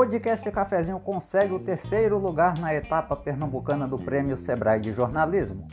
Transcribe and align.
Podcast 0.00 0.50
Cafezinho 0.50 0.98
consegue 0.98 1.52
o 1.52 1.58
terceiro 1.58 2.16
lugar 2.18 2.58
na 2.58 2.74
etapa 2.74 3.14
pernambucana 3.14 3.86
do 3.86 3.96
Prêmio 3.96 4.36
Sebrae 4.36 4.80
de 4.80 4.92
Jornalismo. 4.92 5.68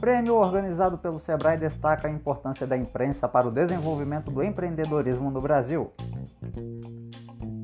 Prêmio 0.00 0.34
organizado 0.34 0.98
pelo 0.98 1.18
Sebrae 1.18 1.56
destaca 1.56 2.08
a 2.08 2.10
importância 2.10 2.66
da 2.66 2.76
imprensa 2.76 3.28
para 3.28 3.46
o 3.46 3.50
desenvolvimento 3.50 4.30
do 4.30 4.42
empreendedorismo 4.42 5.30
no 5.30 5.40
Brasil. 5.40 5.92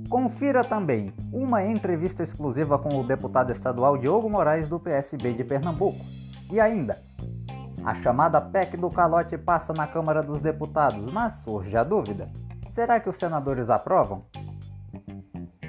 Confira 0.08 0.62
também 0.64 1.12
uma 1.32 1.64
entrevista 1.64 2.22
exclusiva 2.22 2.78
com 2.78 3.00
o 3.00 3.04
deputado 3.04 3.50
estadual 3.50 3.98
Diogo 3.98 4.30
Moraes 4.30 4.68
do 4.68 4.78
PSB 4.78 5.34
de 5.34 5.44
Pernambuco. 5.44 6.04
E 6.50 6.58
ainda, 6.60 6.96
a 7.84 7.94
chamada 7.94 8.40
PEC 8.40 8.76
do 8.76 8.90
calote 8.90 9.38
passa 9.38 9.72
na 9.72 9.86
Câmara 9.86 10.22
dos 10.22 10.40
Deputados, 10.40 11.10
mas 11.12 11.32
surge 11.44 11.76
a 11.76 11.82
dúvida: 11.82 12.28
será 12.72 13.00
que 13.00 13.08
os 13.08 13.16
senadores 13.16 13.70
aprovam? 13.70 14.24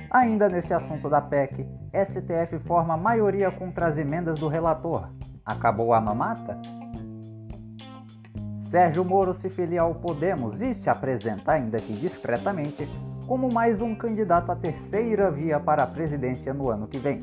Ainda 0.09 0.49
neste 0.49 0.73
assunto 0.73 1.09
da 1.09 1.21
PEC, 1.21 1.65
STF 1.93 2.59
forma 2.67 2.97
maioria 2.97 3.49
contra 3.49 3.87
as 3.87 3.97
emendas 3.97 4.37
do 4.37 4.49
relator. 4.49 5.09
Acabou 5.45 5.93
a 5.93 6.01
mamata? 6.01 6.59
Sérgio 8.69 9.05
Moro 9.05 9.33
se 9.33 9.49
filia 9.49 9.81
ao 9.81 9.95
Podemos 9.95 10.61
e 10.61 10.73
se 10.73 10.89
apresenta, 10.89 11.53
ainda 11.53 11.79
que 11.79 11.93
discretamente, 11.93 12.87
como 13.25 13.51
mais 13.53 13.81
um 13.81 13.95
candidato 13.95 14.51
à 14.51 14.55
terceira 14.55 15.31
via 15.31 15.59
para 15.59 15.83
a 15.83 15.87
presidência 15.87 16.53
no 16.53 16.69
ano 16.69 16.87
que 16.87 16.99
vem. 16.99 17.19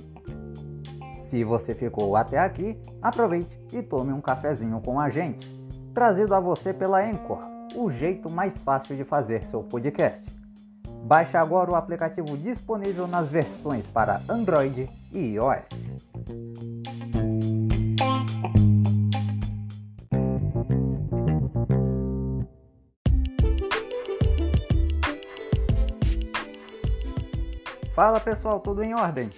Se 1.17 1.45
você 1.45 1.75
ficou 1.75 2.17
até 2.17 2.39
aqui, 2.39 2.81
aproveite 3.03 3.58
e 3.73 3.83
tome 3.83 4.13
um 4.13 4.21
cafezinho 4.21 4.81
com 4.81 5.01
a 5.01 5.09
gente. 5.09 5.47
Trazido 5.95 6.35
a 6.35 6.41
você 6.41 6.73
pela 6.73 7.01
Anchor, 7.01 7.41
o 7.75 7.91
jeito 7.91 8.31
mais 8.31 8.59
fácil 8.59 8.97
de 8.97 9.05
fazer 9.05 9.45
seu 9.45 9.63
podcast. 9.63 10.23
Baixe 11.05 11.37
agora 11.37 11.71
o 11.71 11.75
aplicativo 11.75 12.37
disponível 12.37 13.07
nas 13.07 13.29
versões 13.29 13.87
para 13.87 14.21
Android 14.29 14.89
e 15.13 15.19
iOS. 15.19 15.69
Fala 27.95 28.21
pessoal, 28.21 28.61
tudo 28.61 28.83
em 28.83 28.95
ordem? 28.95 29.29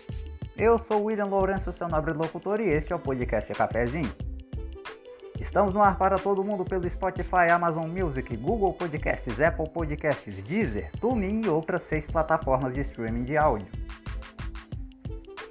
Eu 0.60 0.76
sou 0.76 1.04
William 1.04 1.24
Lourenço, 1.24 1.72
seu 1.72 1.88
nobre 1.88 2.12
locutor, 2.12 2.60
e 2.60 2.68
este 2.68 2.92
é 2.92 2.96
o 2.96 2.98
podcast 2.98 3.50
Cafézinho. 3.54 4.12
Estamos 5.40 5.72
no 5.72 5.82
ar 5.82 5.96
para 5.96 6.18
todo 6.18 6.44
mundo 6.44 6.66
pelo 6.66 6.86
Spotify, 6.90 7.50
Amazon 7.50 7.88
Music, 7.88 8.36
Google 8.36 8.74
Podcasts, 8.74 9.40
Apple 9.40 9.70
Podcasts, 9.70 10.36
Deezer, 10.42 10.90
TuneIn 11.00 11.46
e 11.46 11.48
outras 11.48 11.82
seis 11.84 12.04
plataformas 12.04 12.74
de 12.74 12.82
streaming 12.82 13.24
de 13.24 13.38
áudio. 13.38 13.68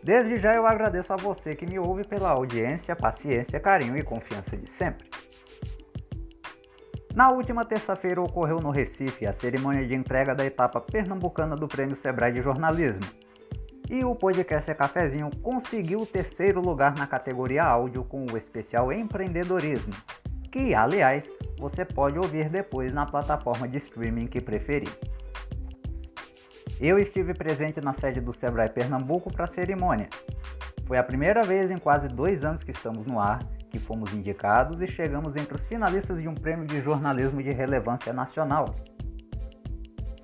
Desde 0.04 0.38
já 0.38 0.54
eu 0.54 0.68
agradeço 0.68 1.12
a 1.12 1.16
você 1.16 1.56
que 1.56 1.66
me 1.66 1.80
ouve 1.80 2.04
pela 2.04 2.30
audiência, 2.30 2.96
paciência, 2.96 3.60
carinho 3.60 3.98
e 3.98 4.04
confiança 4.04 4.56
de 4.56 4.70
sempre. 4.70 5.10
Na 7.16 7.32
última 7.32 7.66
terça-feira 7.66 8.22
ocorreu 8.22 8.60
no 8.60 8.70
Recife 8.70 9.26
a 9.26 9.34
cerimônia 9.34 9.88
de 9.88 9.96
entrega 9.96 10.36
da 10.36 10.46
etapa 10.46 10.80
pernambucana 10.80 11.56
do 11.56 11.68
Prêmio 11.68 11.96
Sebrae 11.96 12.32
de 12.32 12.44
Jornalismo, 12.44 13.02
e 13.90 14.06
o 14.06 14.14
podcast 14.14 14.70
é 14.70 14.74
Cafezinho 14.76 15.32
conseguiu 15.42 16.02
o 16.02 16.06
terceiro 16.06 16.62
lugar 16.62 16.96
na 16.96 17.08
categoria 17.08 17.64
áudio 17.64 18.04
com 18.04 18.24
o 18.32 18.38
especial 18.38 18.94
Empreendedorismo, 18.94 19.94
que, 20.52 20.76
aliás, 20.76 21.24
você 21.58 21.84
pode 21.84 22.20
ouvir 22.20 22.50
depois 22.50 22.94
na 22.94 23.08
plataforma 23.08 23.68
de 23.68 23.80
streaming 23.80 24.28
que 24.28 24.40
preferir. 24.40 24.90
Eu 26.80 27.00
estive 27.00 27.34
presente 27.34 27.82
na 27.82 27.94
sede 27.94 28.22
do 28.22 28.34
Sebrae 28.34 28.70
Pernambuco 28.70 29.34
para 29.34 29.46
a 29.46 29.48
cerimônia. 29.48 30.08
Foi 30.86 30.98
a 30.98 31.04
primeira 31.04 31.42
vez 31.42 31.70
em 31.72 31.78
quase 31.78 32.08
dois 32.08 32.44
anos 32.46 32.64
que 32.64 32.72
estamos 32.72 33.06
no 33.08 33.20
ar 33.20 33.40
que 33.70 33.78
fomos 33.78 34.14
indicados 34.14 34.82
e 34.82 34.88
chegamos 34.88 35.36
entre 35.36 35.56
os 35.56 35.62
finalistas 35.62 36.20
de 36.22 36.28
um 36.28 36.34
prêmio 36.34 36.66
de 36.66 36.82
jornalismo 36.82 37.42
de 37.42 37.52
relevância 37.52 38.12
nacional. 38.14 38.76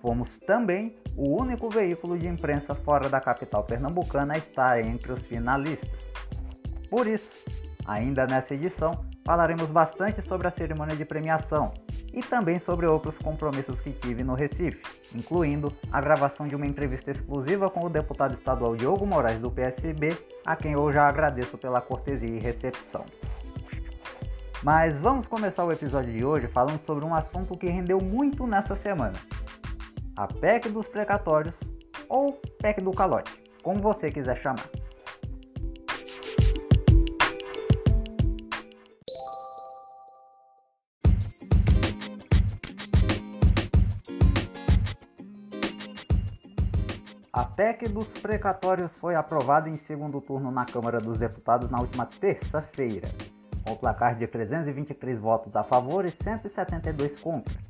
Fomos 0.02 0.30
também 0.48 0.96
o 1.16 1.42
único 1.42 1.70
veículo 1.70 2.18
de 2.18 2.28
imprensa 2.28 2.74
fora 2.74 3.09
da 3.09 3.22
capital 3.22 3.64
pernambucana 3.64 4.34
a 4.34 4.38
estar 4.38 4.80
entre 4.81 5.14
os 5.14 5.22
finalistas. 5.24 5.90
Por 6.90 7.08
isso, 7.08 7.30
ainda 7.86 8.26
nessa 8.26 8.53
edição, 8.53 9.06
falaremos 9.25 9.68
bastante 9.68 10.22
sobre 10.22 10.48
a 10.48 10.52
cerimônia 10.52 10.96
de 10.96 11.04
premiação 11.04 11.74
e 12.14 12.22
também 12.22 12.59
sobre 12.59 12.86
outros 12.86 13.18
compromissos 13.18 13.80
que 13.80 13.92
tive 13.92 14.24
no 14.24 14.36
Recife, 14.36 14.81
incluindo 15.14 15.74
a 15.92 16.00
gravação 16.00 16.48
de 16.48 16.56
uma 16.56 16.66
entrevista 16.66 17.12
exclusiva 17.12 17.70
com 17.70 17.86
o 17.86 17.90
deputado 17.90 18.36
estadual 18.36 18.75
Diogo 18.75 19.06
Moraes 19.06 19.40
do 19.40 19.52
PSB, 19.52 20.16
a 20.46 20.56
quem 20.56 20.74
eu 20.74 20.92
já 20.94 21.08
agradeço 21.08 21.58
pela 21.58 21.81
cortesia 21.81 22.30
e 22.30 22.40
recepção. 22.40 23.04
Mas 24.64 24.96
vamos 24.98 25.28
começar 25.28 25.66
o 25.66 25.72
episódio 25.72 26.14
de 26.14 26.24
hoje 26.24 26.48
falando 26.48 26.80
sobre 26.86 27.04
um 27.04 27.14
assunto 27.14 27.58
que 27.58 27.68
rendeu 27.68 28.00
muito 28.00 28.48
nessa 28.48 28.75
semana, 28.75 29.14
a 30.18 30.28
PEC 30.28 30.70
dos 30.70 30.88
precatórios 30.88 31.53
ou 32.08 32.34
PEC 32.62 32.81
do 32.81 32.92
calote, 32.92 33.31
como 33.62 33.81
você 33.81 34.09
quiser 34.09 34.42
chamar. 34.42 34.70
A 47.34 47.44
PEC 47.44 47.90
dos 47.90 48.08
precatórios 48.08 48.98
foi 48.98 49.16
aprovada 49.16 49.68
em 49.70 49.74
segundo 49.74 50.22
turno 50.22 50.50
na 50.50 50.66
Câmara 50.66 51.02
dos 51.02 51.18
Deputados 51.18 51.70
na 51.70 51.81
última 51.81 52.06
terça-feira, 52.06 53.09
com 53.66 53.74
o 53.74 53.78
placar 53.78 54.16
de 54.16 54.25
323 54.25 55.20
votos 55.20 55.54
a 55.54 55.64
favor 55.64 56.06
e 56.06 56.12
172 56.12 57.20
contra. 57.20 57.65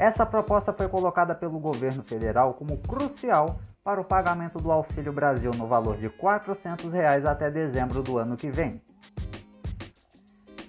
Essa 0.00 0.24
proposta 0.24 0.72
foi 0.72 0.88
colocada 0.88 1.34
pelo 1.34 1.58
governo 1.58 2.02
federal 2.02 2.54
como 2.54 2.78
crucial 2.78 3.60
para 3.84 4.00
o 4.00 4.04
pagamento 4.04 4.58
do 4.58 4.72
Auxílio 4.72 5.12
Brasil 5.12 5.50
no 5.54 5.66
valor 5.66 5.98
de 5.98 6.08
400 6.08 6.90
reais 6.90 7.26
até 7.26 7.50
dezembro 7.50 8.02
do 8.02 8.16
ano 8.16 8.34
que 8.34 8.50
vem. 8.50 8.80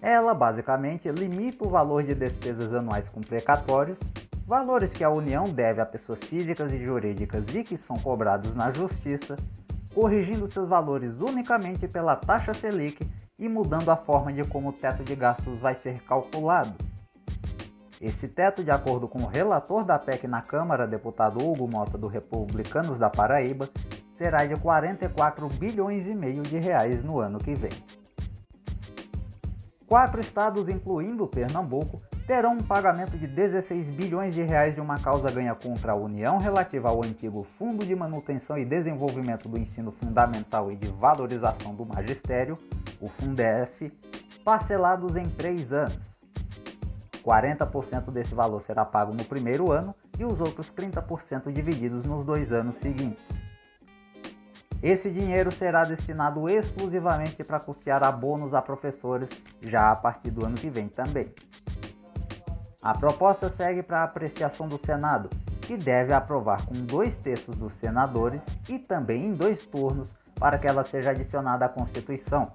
Ela 0.02 0.34
basicamente 0.34 1.10
limita 1.10 1.64
o 1.64 1.70
valor 1.70 2.04
de 2.04 2.14
despesas 2.14 2.74
anuais 2.74 3.08
com 3.08 3.22
precatórios, 3.22 3.98
valores 4.46 4.92
que 4.92 5.02
a 5.02 5.10
União 5.10 5.46
deve 5.46 5.80
a 5.80 5.86
pessoas 5.86 6.20
físicas 6.20 6.70
e 6.74 6.84
jurídicas 6.84 7.56
e 7.56 7.64
que 7.64 7.78
são 7.78 7.98
cobrados 7.98 8.54
na 8.54 8.70
Justiça, 8.70 9.38
corrigindo 9.96 10.46
seus 10.46 10.68
valores 10.68 11.22
unicamente 11.22 11.88
pela 11.88 12.18
taxa 12.18 12.54
Selic 12.54 13.10
e 13.40 13.48
mudando 13.48 13.92
a 13.92 13.96
forma 13.96 14.34
de 14.34 14.44
como 14.44 14.72
o 14.72 14.74
teto 14.74 15.06
de 15.06 15.16
gastos 15.16 15.58
vai 15.58 15.74
ser 15.74 16.04
calculado. 16.04 16.91
Esse 18.02 18.28
teto, 18.28 18.64
de 18.64 18.72
acordo 18.72 19.08
com 19.08 19.20
o 19.20 19.28
relator 19.28 19.86
da 19.86 20.00
PEC 20.00 20.28
na 20.28 20.42
Câmara, 20.42 20.88
deputado 20.88 21.38
Hugo 21.38 21.68
Mota 21.68 22.00
do 22.00 22.08
Republicanos 22.08 22.98
da 22.98 23.12
Paraíba, 23.12 23.70
será 24.16 24.44
de 24.44 24.56
44 24.56 25.48
bilhões 25.50 26.08
e 26.08 26.16
meio 26.16 26.42
de 26.42 26.58
reais 26.58 27.06
no 27.06 27.20
ano 27.20 27.38
que 27.38 27.54
vem. 27.54 27.72
Quatro 29.86 30.20
estados, 30.20 30.68
incluindo 30.68 31.28
Pernambuco, 31.28 32.02
terão 32.26 32.54
um 32.54 32.64
pagamento 32.64 33.16
de 33.20 33.28
16 33.28 33.90
bilhões 33.90 34.34
de 34.34 34.42
reais 34.42 34.74
de 34.74 34.82
uma 34.82 34.98
causa 34.98 35.30
ganha 35.30 35.54
contra 35.54 35.92
a 35.92 35.96
União 35.96 36.40
relativa 36.40 36.90
ao 36.90 37.04
antigo 37.04 37.44
Fundo 37.60 37.86
de 37.86 37.96
Manutenção 37.96 38.58
e 38.58 38.66
Desenvolvimento 38.66 39.48
do 39.48 39.60
Ensino 39.60 39.92
Fundamental 39.92 40.72
e 40.72 40.76
de 40.76 40.88
Valorização 40.88 41.76
do 41.76 41.86
Magistério, 41.86 42.58
o 43.00 43.10
Fundef, 43.10 43.94
parcelados 44.44 45.16
em 45.16 45.30
três 45.30 45.72
anos. 45.72 46.11
40% 47.24 48.12
desse 48.12 48.34
valor 48.34 48.62
será 48.62 48.84
pago 48.84 49.14
no 49.14 49.24
primeiro 49.24 49.72
ano 49.72 49.96
e 50.18 50.26
os 50.26 50.40
outros 50.40 50.72
30% 50.72 51.52
divididos 51.52 52.06
nos 52.06 52.26
dois 52.26 52.52
anos 52.52 52.76
seguintes. 52.78 53.24
Esse 54.82 55.12
dinheiro 55.12 55.52
será 55.52 55.84
destinado 55.84 56.50
exclusivamente 56.50 57.44
para 57.44 57.60
custear 57.60 58.04
abonos 58.04 58.54
a 58.54 58.62
professores 58.62 59.30
já 59.62 59.92
a 59.92 59.96
partir 59.96 60.32
do 60.32 60.44
ano 60.44 60.56
que 60.56 60.70
vem 60.70 60.88
também. 60.88 61.32
A 62.82 62.98
proposta 62.98 63.48
segue 63.48 63.84
para 63.84 64.00
a 64.00 64.06
apreciação 64.06 64.68
do 64.68 64.80
Senado, 64.80 65.30
que 65.62 65.78
deve 65.78 66.14
aprovar 66.14 66.66
com 66.66 66.74
dois 66.74 67.16
terços 67.16 67.56
dos 67.56 67.74
senadores 67.74 68.42
e 68.68 68.80
também 68.80 69.28
em 69.28 69.34
dois 69.36 69.64
turnos 69.68 70.10
para 70.40 70.58
que 70.58 70.68
ela 70.68 70.84
seja 70.84 71.12
adicionada 71.12 71.66
à 71.66 71.70
Constituição. 71.70 72.52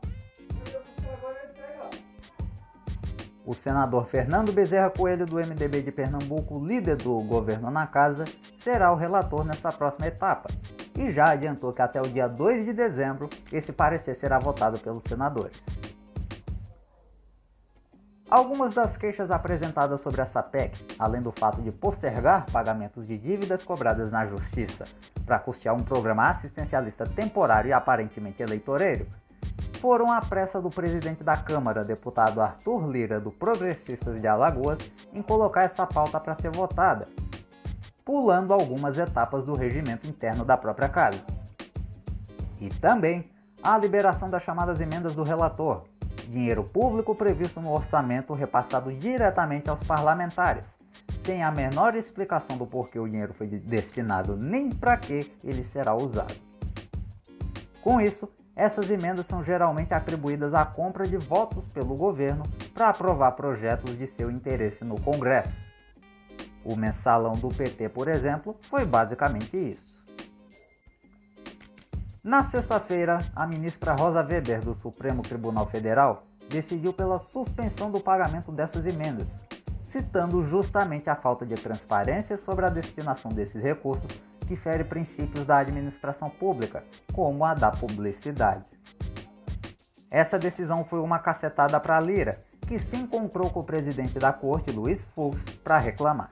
O 3.47 3.55
senador 3.55 4.07
Fernando 4.07 4.53
Bezerra 4.53 4.91
Coelho, 4.91 5.25
do 5.25 5.37
MDB 5.37 5.81
de 5.81 5.93
Pernambuco, 5.93 6.59
líder 6.59 6.97
do 6.97 7.21
governo 7.21 7.71
na 7.71 7.87
casa, 7.87 8.25
será 8.61 8.93
o 8.93 8.97
relator 8.97 9.45
nesta 9.45 9.71
próxima 9.71 10.09
etapa 10.09 10.49
e 10.99 11.13
já 11.13 11.31
adiantou 11.31 11.73
que 11.73 11.81
até 11.81 12.01
o 12.01 12.09
dia 12.09 12.27
2 12.27 12.65
de 12.65 12.73
dezembro 12.73 13.31
esse 13.53 13.73
parecer 13.73 14.17
será 14.17 14.41
votado 14.41 14.81
pelos 14.81 15.05
senadores. 15.05 15.63
Algumas 18.29 18.75
das 18.75 18.97
queixas 18.97 19.31
apresentadas 19.31 20.01
sobre 20.01 20.21
essa 20.21 20.43
PEC, 20.43 20.85
além 20.99 21.23
do 21.23 21.31
fato 21.31 21.63
de 21.63 21.71
postergar 21.71 22.47
pagamentos 22.51 23.07
de 23.07 23.17
dívidas 23.17 23.63
cobradas 23.63 24.11
na 24.11 24.27
Justiça 24.27 24.85
para 25.25 25.39
custear 25.39 25.77
um 25.77 25.85
programa 25.85 26.31
assistencialista 26.31 27.07
temporário 27.07 27.69
e 27.69 27.73
aparentemente 27.73 28.43
eleitoreiro, 28.43 29.07
foram 29.77 30.11
a 30.11 30.21
pressa 30.21 30.61
do 30.61 30.71
presidente 30.71 31.23
da 31.23 31.37
Câmara, 31.37 31.85
deputado 31.85 32.41
Arthur 32.41 32.89
Lira, 32.89 33.21
do 33.21 33.31
Progressistas 33.31 34.21
de 34.21 34.27
Alagoas, 34.27 34.79
em 35.13 35.23
colocar 35.23 35.65
essa 35.65 35.87
pauta 35.87 36.19
para 36.19 36.35
ser 36.37 36.51
votada, 36.51 37.09
pulando 38.05 38.53
algumas 38.53 38.99
etapas 38.99 39.45
do 39.45 39.55
regimento 39.55 40.09
interno 40.09 40.45
da 40.45 40.57
própria 40.57 40.89
casa. 40.89 41.21
E 42.61 42.69
também 42.69 43.31
a 43.63 43.77
liberação 43.77 44.29
das 44.29 44.43
chamadas 44.43 44.81
emendas 44.81 45.15
do 45.15 45.23
relator, 45.23 45.85
dinheiro 46.29 46.65
público 46.65 47.15
previsto 47.15 47.61
no 47.61 47.73
orçamento 47.73 48.33
repassado 48.35 48.93
diretamente 48.93 49.69
aos 49.69 49.83
parlamentares, 49.85 50.65
sem 51.25 51.43
a 51.43 51.51
menor 51.51 51.95
explicação 51.95 52.57
do 52.57 52.67
porquê 52.67 52.99
o 52.99 53.09
dinheiro 53.09 53.35
foi 53.35 53.47
destinado 53.47 54.37
nem 54.37 54.71
para 54.71 54.97
que 54.97 55.33
ele 55.45 55.63
será 55.63 55.95
usado. 55.95 56.35
Com 57.83 58.01
isso, 58.01 58.29
essas 58.57 58.91
emendas 58.91 59.27
são 59.27 59.45
geralmente 59.45 59.93
atribuídas 59.93 60.55
à 60.55 60.65
compra 60.65 61.07
de 61.07 61.19
votos 61.19 61.63
pelo 61.75 61.95
governo 61.95 62.43
para 62.73 62.89
aprovar 62.89 63.33
projetos 63.33 63.99
de 63.99 64.07
seu 64.07 64.31
interesse 64.31 64.83
no 64.83 64.99
Congresso. 64.99 65.53
O 66.65 66.75
mensalão 66.75 67.35
do 67.35 67.49
PT, 67.49 67.91
por 67.91 68.09
exemplo, 68.09 68.57
foi 68.63 68.87
basicamente 68.87 69.57
isso. 69.57 69.85
Na 72.25 72.43
sexta-feira, 72.43 73.19
a 73.37 73.47
ministra 73.47 73.93
Rosa 73.93 74.23
Weber, 74.23 74.65
do 74.65 74.75
Supremo 74.75 75.23
Tribunal 75.23 75.67
Federal, 75.67 76.25
decidiu 76.49 76.95
pela 76.95 77.19
suspensão 77.19 77.91
do 77.91 78.01
pagamento 78.01 78.51
dessas 78.51 78.87
emendas, 78.87 79.29
citando 79.85 80.45
justamente 80.47 81.11
a 81.11 81.15
falta 81.15 81.45
de 81.45 81.55
transparência 81.57 82.39
sobre 82.39 82.65
a 82.65 82.71
destinação 82.71 83.31
desses 83.31 83.63
recursos 83.63 84.11
que 84.47 84.57
fere 84.57 84.85
princípios 84.85 85.45
da 85.45 85.59
administração 85.59 86.31
pública, 86.31 86.85
como 87.13 87.45
a 87.45 87.55
da 87.55 87.71
publicidade. 87.71 88.65
Essa 90.11 90.39
decisão 90.39 90.85
foi 90.85 91.01
uma 91.01 91.19
cacetada 91.19 91.79
para 91.81 92.01
Lira, 92.01 92.39
que 92.67 92.79
se 92.79 92.97
encontrou 92.97 93.51
com 93.51 93.61
o 93.61 93.65
presidente 93.65 94.19
da 94.19 94.33
corte, 94.33 94.71
Luiz 94.71 95.05
Fux, 95.15 95.41
para 95.63 95.79
reclamar. 95.79 96.31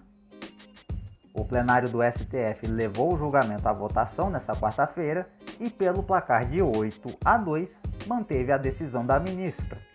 O 1.33 1.45
plenário 1.45 1.89
do 1.89 1.99
STF 2.01 2.67
levou 2.67 3.15
o 3.15 3.19
julgamento 3.19 3.69
à 3.69 3.73
votação 3.73 4.31
nesta 4.31 4.55
quarta-feira 4.55 5.29
e, 5.59 5.69
pelo 5.69 6.03
placar 6.03 6.47
de 6.47 6.63
8 6.63 7.19
a 7.25 7.37
2, 7.37 7.69
manteve 8.07 8.53
a 8.53 8.57
decisão 8.57 9.05
da 9.05 9.19
ministra. 9.19 9.94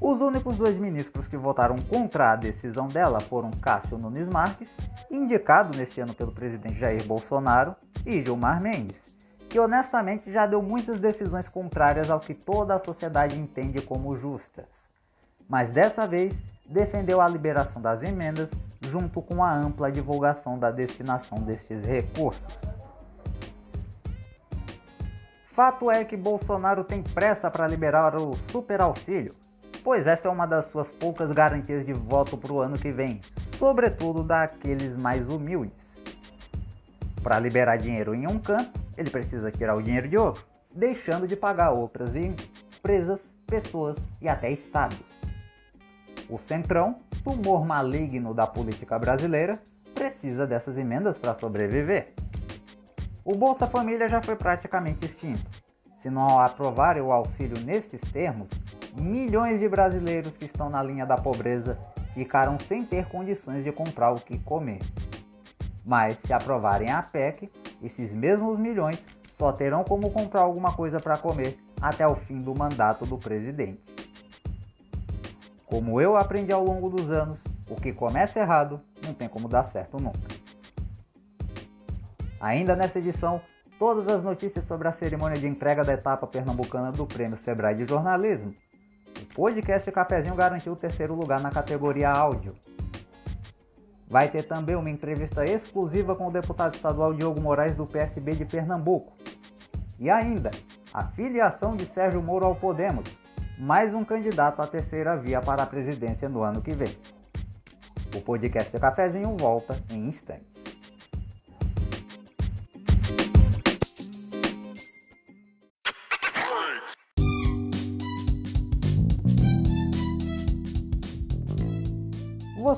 Os 0.00 0.22
únicos 0.22 0.56
dois 0.56 0.78
ministros 0.78 1.28
que 1.28 1.36
votaram 1.36 1.76
contra 1.76 2.32
a 2.32 2.36
decisão 2.36 2.86
dela 2.86 3.20
foram 3.20 3.50
Cássio 3.50 3.98
Nunes 3.98 4.26
Marques, 4.26 4.70
indicado 5.10 5.76
neste 5.76 6.00
ano 6.00 6.14
pelo 6.14 6.32
presidente 6.32 6.78
Jair 6.78 7.04
Bolsonaro, 7.04 7.76
e 8.06 8.24
Gilmar 8.24 8.62
Mendes, 8.62 9.14
que 9.48 9.60
honestamente 9.60 10.32
já 10.32 10.46
deu 10.46 10.62
muitas 10.62 10.98
decisões 10.98 11.46
contrárias 11.48 12.08
ao 12.08 12.18
que 12.18 12.32
toda 12.32 12.74
a 12.74 12.78
sociedade 12.78 13.38
entende 13.38 13.82
como 13.82 14.16
justas. 14.16 14.64
Mas 15.46 15.70
dessa 15.70 16.06
vez 16.06 16.34
defendeu 16.64 17.20
a 17.20 17.28
liberação 17.28 17.82
das 17.82 18.02
emendas 18.02 18.48
junto 18.80 19.20
com 19.20 19.44
a 19.44 19.52
ampla 19.52 19.92
divulgação 19.92 20.58
da 20.58 20.70
destinação 20.70 21.40
destes 21.40 21.84
recursos. 21.84 22.58
Fato 25.52 25.90
é 25.90 26.04
que 26.04 26.16
Bolsonaro 26.16 26.84
tem 26.84 27.02
pressa 27.02 27.50
para 27.50 27.66
liberar 27.66 28.16
o 28.16 28.34
super 28.50 28.80
auxílio, 28.80 29.34
pois 29.82 30.06
essa 30.06 30.28
é 30.28 30.30
uma 30.30 30.46
das 30.46 30.66
suas 30.66 30.88
poucas 30.88 31.30
garantias 31.32 31.84
de 31.84 31.92
voto 31.92 32.36
para 32.36 32.52
o 32.52 32.60
ano 32.60 32.78
que 32.78 32.90
vem, 32.90 33.20
sobretudo 33.58 34.22
daqueles 34.22 34.96
mais 34.96 35.28
humildes. 35.28 35.78
Para 37.22 37.38
liberar 37.38 37.76
dinheiro 37.76 38.14
em 38.14 38.26
um 38.26 38.38
canto, 38.38 38.80
ele 38.96 39.10
precisa 39.10 39.50
tirar 39.50 39.76
o 39.76 39.82
dinheiro 39.82 40.08
de 40.08 40.16
outro, 40.16 40.44
deixando 40.74 41.26
de 41.26 41.36
pagar 41.36 41.70
outras 41.70 42.14
empresas, 42.14 43.32
pessoas 43.46 43.98
e 44.20 44.28
até 44.28 44.50
estados. 44.50 44.98
O 46.28 46.38
Centrão, 46.38 47.00
tumor 47.24 47.66
maligno 47.66 48.32
da 48.32 48.46
política 48.46 48.98
brasileira, 48.98 49.60
precisa 49.94 50.46
dessas 50.46 50.78
emendas 50.78 51.18
para 51.18 51.34
sobreviver. 51.34 52.14
O 53.24 53.34
Bolsa 53.34 53.66
Família 53.66 54.08
já 54.08 54.22
foi 54.22 54.36
praticamente 54.36 55.04
extinto. 55.04 55.44
Se 55.98 56.08
não 56.08 56.40
aprovarem 56.40 57.02
o 57.02 57.12
auxílio 57.12 57.60
nestes 57.62 58.00
termos, 58.12 58.48
milhões 58.94 59.60
de 59.60 59.68
brasileiros 59.68 60.36
que 60.36 60.46
estão 60.46 60.68
na 60.68 60.82
linha 60.82 61.06
da 61.06 61.16
pobreza 61.16 61.78
ficarão 62.14 62.58
sem 62.58 62.84
ter 62.84 63.06
condições 63.06 63.64
de 63.64 63.72
comprar 63.72 64.10
o 64.10 64.20
que 64.20 64.38
comer. 64.38 64.80
Mas 65.84 66.18
se 66.18 66.32
aprovarem 66.32 66.90
a 66.90 67.02
PEC, 67.02 67.50
esses 67.82 68.12
mesmos 68.12 68.58
milhões 68.58 69.02
só 69.38 69.52
terão 69.52 69.84
como 69.84 70.10
comprar 70.10 70.42
alguma 70.42 70.72
coisa 70.72 70.98
para 70.98 71.16
comer 71.16 71.58
até 71.80 72.06
o 72.06 72.14
fim 72.14 72.38
do 72.38 72.54
mandato 72.54 73.06
do 73.06 73.16
presidente. 73.16 73.80
Como 75.64 76.00
eu 76.00 76.16
aprendi 76.16 76.52
ao 76.52 76.64
longo 76.64 76.90
dos 76.90 77.10
anos, 77.10 77.40
o 77.68 77.74
que 77.74 77.92
começa 77.92 78.40
errado 78.40 78.80
não 79.04 79.14
tem 79.14 79.28
como 79.28 79.48
dar 79.48 79.62
certo 79.62 79.96
nunca. 79.98 80.18
Ainda 82.40 82.74
nessa 82.74 82.98
edição, 82.98 83.40
todas 83.78 84.08
as 84.08 84.22
notícias 84.22 84.64
sobre 84.64 84.88
a 84.88 84.92
cerimônia 84.92 85.38
de 85.38 85.46
entrega 85.46 85.84
da 85.84 85.92
etapa 85.92 86.26
pernambucana 86.26 86.90
do 86.90 87.06
Prêmio 87.06 87.38
Sebrae 87.38 87.74
de 87.74 87.86
Jornalismo. 87.86 88.54
Podcast 89.40 89.90
Cafezinho 89.90 90.34
garantiu 90.34 90.74
o 90.74 90.76
terceiro 90.76 91.14
lugar 91.14 91.40
na 91.40 91.48
categoria 91.48 92.10
áudio. 92.10 92.54
Vai 94.06 94.28
ter 94.28 94.42
também 94.42 94.76
uma 94.76 94.90
entrevista 94.90 95.46
exclusiva 95.46 96.14
com 96.14 96.28
o 96.28 96.30
deputado 96.30 96.74
estadual 96.74 97.14
Diogo 97.14 97.40
Moraes 97.40 97.74
do 97.74 97.86
PSB 97.86 98.32
de 98.32 98.44
Pernambuco. 98.44 99.16
E 99.98 100.10
ainda, 100.10 100.50
a 100.92 101.04
filiação 101.04 101.74
de 101.74 101.86
Sérgio 101.86 102.20
Moro 102.20 102.44
ao 102.44 102.54
Podemos, 102.54 103.08
mais 103.58 103.94
um 103.94 104.04
candidato 104.04 104.60
à 104.60 104.66
terceira 104.66 105.16
via 105.16 105.40
para 105.40 105.62
a 105.62 105.66
presidência 105.66 106.28
no 106.28 106.42
ano 106.42 106.60
que 106.60 106.74
vem. 106.74 106.94
O 108.14 108.20
podcast 108.20 108.78
Cafezinho 108.78 109.34
volta 109.38 109.74
em 109.90 110.06
instantes. 110.06 110.59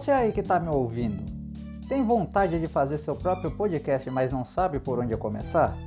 Você 0.02 0.10
aí 0.10 0.32
que 0.32 0.40
está 0.40 0.58
me 0.58 0.68
ouvindo, 0.68 1.22
tem 1.88 2.04
vontade 2.04 2.58
de 2.58 2.66
fazer 2.66 2.98
seu 2.98 3.14
próprio 3.14 3.52
podcast, 3.52 4.10
mas 4.10 4.32
não 4.32 4.44
sabe 4.44 4.80
por 4.80 4.98
onde 4.98 5.16
começar? 5.16 5.78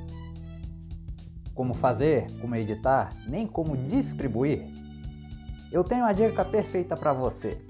Como 1.54 1.74
fazer, 1.74 2.26
como 2.40 2.56
editar, 2.56 3.10
nem 3.28 3.46
como 3.46 3.76
distribuir? 3.76 4.70
eu 5.70 5.84
tenho 5.84 6.06
a 6.06 6.14
dica 6.14 6.46
perfeita 6.46 6.96
para 6.96 7.12
você. 7.12 7.62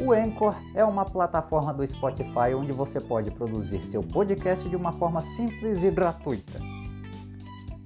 O 0.00 0.10
Anchor 0.10 0.56
é 0.74 0.84
uma 0.84 1.04
plataforma 1.04 1.72
do 1.72 1.86
Spotify 1.86 2.54
onde 2.56 2.72
você 2.72 3.00
pode 3.00 3.30
produzir 3.30 3.84
seu 3.84 4.02
podcast 4.02 4.68
de 4.68 4.74
uma 4.74 4.90
forma 4.90 5.22
simples 5.36 5.84
e 5.84 5.92
gratuita. 5.92 6.58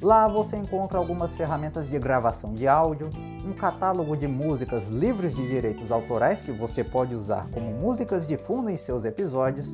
Lá 0.03 0.27
você 0.27 0.57
encontra 0.57 0.99
algumas 0.99 1.35
ferramentas 1.37 1.89
de 1.89 1.99
gravação 1.99 2.53
de 2.53 2.67
áudio, 2.67 3.09
um 3.47 3.53
catálogo 3.53 4.17
de 4.17 4.27
músicas 4.27 4.89
livres 4.89 5.35
de 5.37 5.47
direitos 5.47 5.93
autorais 5.93 6.43
que 6.43 6.51
você 6.51 6.83
pode 6.83 7.15
usar 7.15 7.49
como 7.51 7.71
músicas 7.73 8.27
de 8.27 8.37
fundo 8.37 8.69
em 8.69 8.77
seus 8.77 9.05
episódios, 9.05 9.73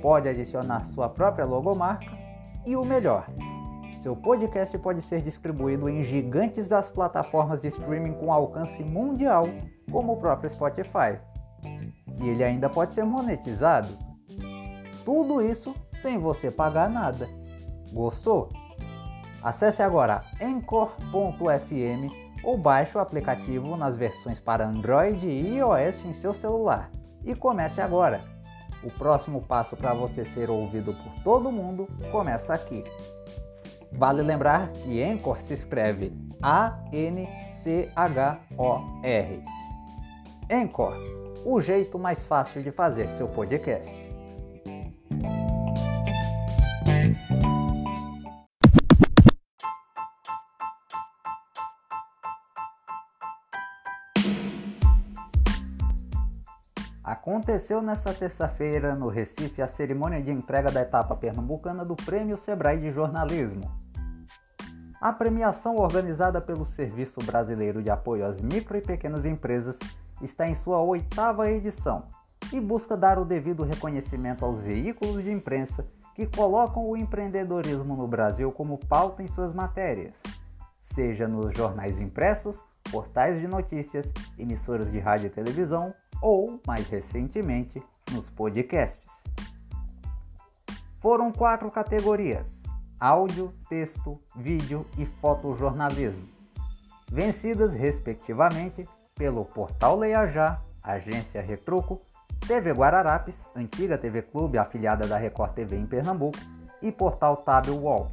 pode 0.00 0.28
adicionar 0.28 0.86
sua 0.86 1.08
própria 1.08 1.44
logomarca 1.44 2.06
e 2.64 2.76
o 2.76 2.84
melhor, 2.84 3.26
seu 4.06 4.14
podcast 4.14 4.78
pode 4.78 5.02
ser 5.02 5.20
distribuído 5.20 5.88
em 5.88 6.00
gigantes 6.00 6.68
das 6.68 6.88
plataformas 6.88 7.60
de 7.60 7.66
streaming 7.66 8.12
com 8.12 8.32
alcance 8.32 8.84
mundial, 8.84 9.48
como 9.90 10.12
o 10.12 10.16
próprio 10.16 10.48
Spotify. 10.48 11.18
E 12.22 12.28
ele 12.28 12.44
ainda 12.44 12.68
pode 12.68 12.92
ser 12.92 13.02
monetizado. 13.02 13.88
Tudo 15.04 15.42
isso 15.42 15.74
sem 16.00 16.18
você 16.18 16.52
pagar 16.52 16.88
nada. 16.88 17.28
Gostou? 17.92 18.48
Acesse 19.42 19.82
agora 19.82 20.24
Anchor.fm 20.40 22.12
ou 22.42 22.56
baixe 22.56 22.96
o 22.96 23.00
aplicativo 23.00 23.76
nas 23.76 23.96
versões 23.96 24.38
para 24.38 24.66
Android 24.66 25.26
e 25.26 25.56
iOS 25.56 26.04
em 26.04 26.12
seu 26.12 26.32
celular. 26.32 26.90
E 27.24 27.34
comece 27.34 27.80
agora! 27.80 28.22
O 28.84 28.90
próximo 28.90 29.42
passo 29.42 29.76
para 29.76 29.92
você 29.92 30.24
ser 30.24 30.48
ouvido 30.48 30.94
por 30.94 31.12
todo 31.24 31.50
mundo 31.50 31.88
começa 32.12 32.54
aqui. 32.54 32.84
Vale 33.92 34.22
lembrar 34.22 34.68
que 34.68 35.02
Anchor 35.02 35.40
se 35.40 35.54
escreve 35.54 36.12
A-N-C-H-O-R. 36.42 37.34
Anchor, 40.52 40.94
o 41.44 41.60
jeito 41.60 41.98
mais 41.98 42.22
fácil 42.22 42.62
de 42.62 42.70
fazer 42.70 43.10
seu 43.12 43.26
podcast. 43.26 44.05
Aconteceu 57.26 57.82
nesta 57.82 58.14
terça-feira 58.14 58.94
no 58.94 59.08
Recife 59.08 59.60
a 59.60 59.66
cerimônia 59.66 60.22
de 60.22 60.30
entrega 60.30 60.70
da 60.70 60.82
etapa 60.82 61.16
pernambucana 61.16 61.84
do 61.84 61.96
Prêmio 61.96 62.36
Sebrae 62.36 62.78
de 62.78 62.92
Jornalismo. 62.92 63.68
A 65.00 65.12
premiação 65.12 65.74
organizada 65.74 66.40
pelo 66.40 66.64
Serviço 66.64 67.18
Brasileiro 67.24 67.82
de 67.82 67.90
Apoio 67.90 68.24
às 68.24 68.40
Micro 68.40 68.76
e 68.76 68.80
Pequenas 68.80 69.26
Empresas 69.26 69.76
está 70.22 70.46
em 70.46 70.54
sua 70.54 70.80
oitava 70.80 71.50
edição 71.50 72.04
e 72.52 72.60
busca 72.60 72.96
dar 72.96 73.18
o 73.18 73.24
devido 73.24 73.64
reconhecimento 73.64 74.44
aos 74.44 74.60
veículos 74.60 75.20
de 75.24 75.32
imprensa 75.32 75.84
que 76.14 76.26
colocam 76.26 76.88
o 76.88 76.96
empreendedorismo 76.96 77.96
no 77.96 78.06
Brasil 78.06 78.52
como 78.52 78.78
pauta 78.78 79.24
em 79.24 79.26
suas 79.26 79.52
matérias, 79.52 80.14
seja 80.80 81.26
nos 81.26 81.56
jornais 81.56 82.00
impressos, 82.00 82.64
portais 82.88 83.40
de 83.40 83.48
notícias, 83.48 84.08
emissoras 84.38 84.92
de 84.92 85.00
rádio 85.00 85.26
e 85.26 85.30
televisão 85.30 85.92
ou, 86.22 86.60
mais 86.66 86.88
recentemente, 86.88 87.82
nos 88.12 88.28
podcasts. 88.30 89.04
Foram 91.00 91.30
quatro 91.30 91.70
categorias: 91.70 92.62
áudio, 92.98 93.52
texto, 93.68 94.20
vídeo 94.34 94.86
e 94.98 95.06
fotojornalismo, 95.06 96.28
vencidas 97.10 97.74
respectivamente 97.74 98.88
pelo 99.14 99.44
Portal 99.44 99.96
Leia 99.96 100.26
Já, 100.26 100.60
Agência 100.82 101.40
Retruco, 101.40 102.00
TV 102.46 102.72
Guararapes, 102.72 103.36
antiga 103.54 103.98
TV 103.98 104.22
Clube 104.22 104.58
afiliada 104.58 105.06
da 105.06 105.16
Record 105.16 105.52
TV 105.52 105.76
em 105.76 105.86
Pernambuco, 105.86 106.38
e 106.82 106.92
Portal 106.92 107.36
Tab 107.38 107.68
Wall. 107.68 108.10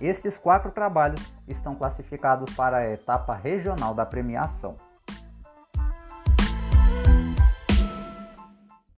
Estes 0.00 0.38
quatro 0.38 0.70
trabalhos 0.70 1.20
estão 1.46 1.74
classificados 1.74 2.54
para 2.54 2.78
a 2.78 2.92
etapa 2.92 3.34
regional 3.34 3.94
da 3.94 4.06
premiação. 4.06 4.76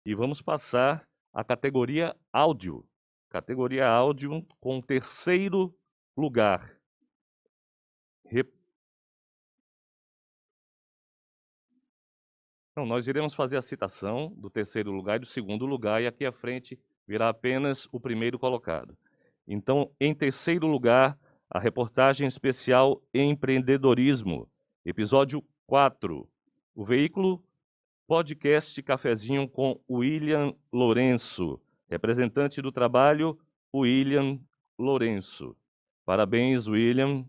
E 0.10 0.16
vamos 0.16 0.42
passar 0.42 1.08
à 1.32 1.44
categoria 1.44 2.16
áudio. 2.34 2.84
Categoria 3.30 3.88
áudio 3.88 4.44
com 4.60 4.82
terceiro 4.82 5.72
lugar. 6.18 6.76
Rep... 8.26 8.52
Então, 12.72 12.88
nós 12.88 13.08
iremos 13.08 13.36
fazer 13.36 13.58
a 13.58 13.62
citação 13.62 14.34
do 14.36 14.50
terceiro 14.50 14.90
lugar 14.90 15.18
e 15.18 15.20
do 15.20 15.28
segundo 15.28 15.68
lugar, 15.68 16.02
e 16.02 16.08
aqui 16.08 16.26
à 16.26 16.32
frente 16.32 16.80
virá 17.08 17.30
apenas 17.30 17.88
o 17.92 18.00
primeiro 18.00 18.40
colocado. 18.40 18.98
Então, 19.48 19.92
em 20.00 20.16
terceiro 20.16 20.66
lugar, 20.66 21.20
a 21.48 21.60
reportagem 21.60 22.28
especial 22.28 23.00
Empreendedorismo, 23.14 24.50
episódio 24.84 25.46
4. 25.68 26.28
O 26.74 26.84
veículo 26.84 27.44
podcast 28.10 28.82
Cafezinho 28.82 29.48
com 29.48 29.80
William 29.88 30.56
Lourenço, 30.74 31.62
representante 31.88 32.60
do 32.60 32.72
trabalho 32.72 33.38
William 33.72 34.40
Lourenço. 34.80 35.56
Parabéns, 36.08 36.68
William. 36.68 37.24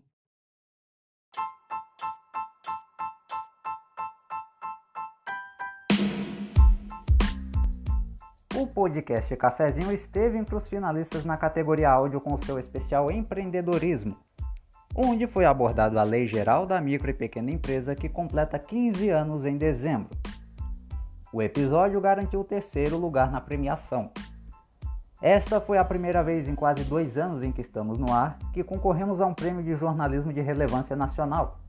O 8.55 8.65
podcast 8.65 9.35
Cafezinho 9.35 9.93
esteve 9.93 10.39
entre 10.39 10.55
os 10.55 10.67
finalistas 10.67 11.23
na 11.23 11.37
categoria 11.37 11.91
áudio 11.91 12.19
com 12.19 12.41
seu 12.41 12.57
especial 12.57 13.11
Empreendedorismo, 13.11 14.17
onde 14.95 15.27
foi 15.27 15.45
abordado 15.45 15.99
a 15.99 16.03
Lei 16.03 16.25
Geral 16.25 16.65
da 16.65 16.81
Micro 16.81 17.11
e 17.11 17.13
Pequena 17.13 17.51
Empresa 17.51 17.95
que 17.95 18.09
completa 18.09 18.57
15 18.57 19.11
anos 19.11 19.45
em 19.45 19.57
dezembro. 19.57 20.09
O 21.33 21.41
episódio 21.41 22.01
garantiu 22.01 22.41
o 22.41 22.43
terceiro 22.43 22.97
lugar 22.97 23.31
na 23.31 23.39
premiação. 23.39 24.11
Esta 25.21 25.61
foi 25.61 25.77
a 25.77 25.85
primeira 25.85 26.21
vez 26.21 26.49
em 26.49 26.55
quase 26.55 26.83
dois 26.83 27.17
anos 27.17 27.41
em 27.41 27.53
que 27.53 27.61
estamos 27.61 27.97
no 27.97 28.11
ar 28.11 28.37
que 28.51 28.63
concorremos 28.63 29.21
a 29.21 29.25
um 29.25 29.33
prêmio 29.33 29.63
de 29.63 29.73
jornalismo 29.75 30.33
de 30.33 30.41
relevância 30.41 30.95
nacional. 30.95 31.59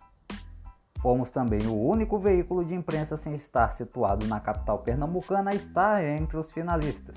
Fomos 1.00 1.30
também 1.30 1.66
o 1.66 1.74
único 1.74 2.18
veículo 2.18 2.64
de 2.64 2.74
imprensa 2.74 3.16
sem 3.16 3.34
estar 3.34 3.72
situado 3.72 4.26
na 4.26 4.40
capital 4.40 4.78
pernambucana 4.80 5.52
a 5.52 5.54
estar 5.54 6.02
entre 6.04 6.36
os 6.36 6.50
finalistas. 6.50 7.14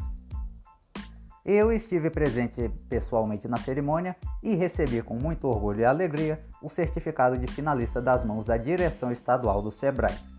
Eu 1.44 1.72
estive 1.72 2.10
presente 2.10 2.70
pessoalmente 2.90 3.48
na 3.48 3.58
cerimônia 3.58 4.16
e 4.44 4.56
recebi 4.56 5.02
com 5.02 5.16
muito 5.16 5.48
orgulho 5.48 5.82
e 5.82 5.86
alegria 5.86 6.44
o 6.62 6.70
certificado 6.70 7.38
de 7.38 7.48
finalista 7.48 8.02
das 8.02 8.24
mãos 8.24 8.46
da 8.46 8.58
direção 8.58 9.12
estadual 9.12 9.62
do 9.62 9.72
SEBRAE. 9.72 10.35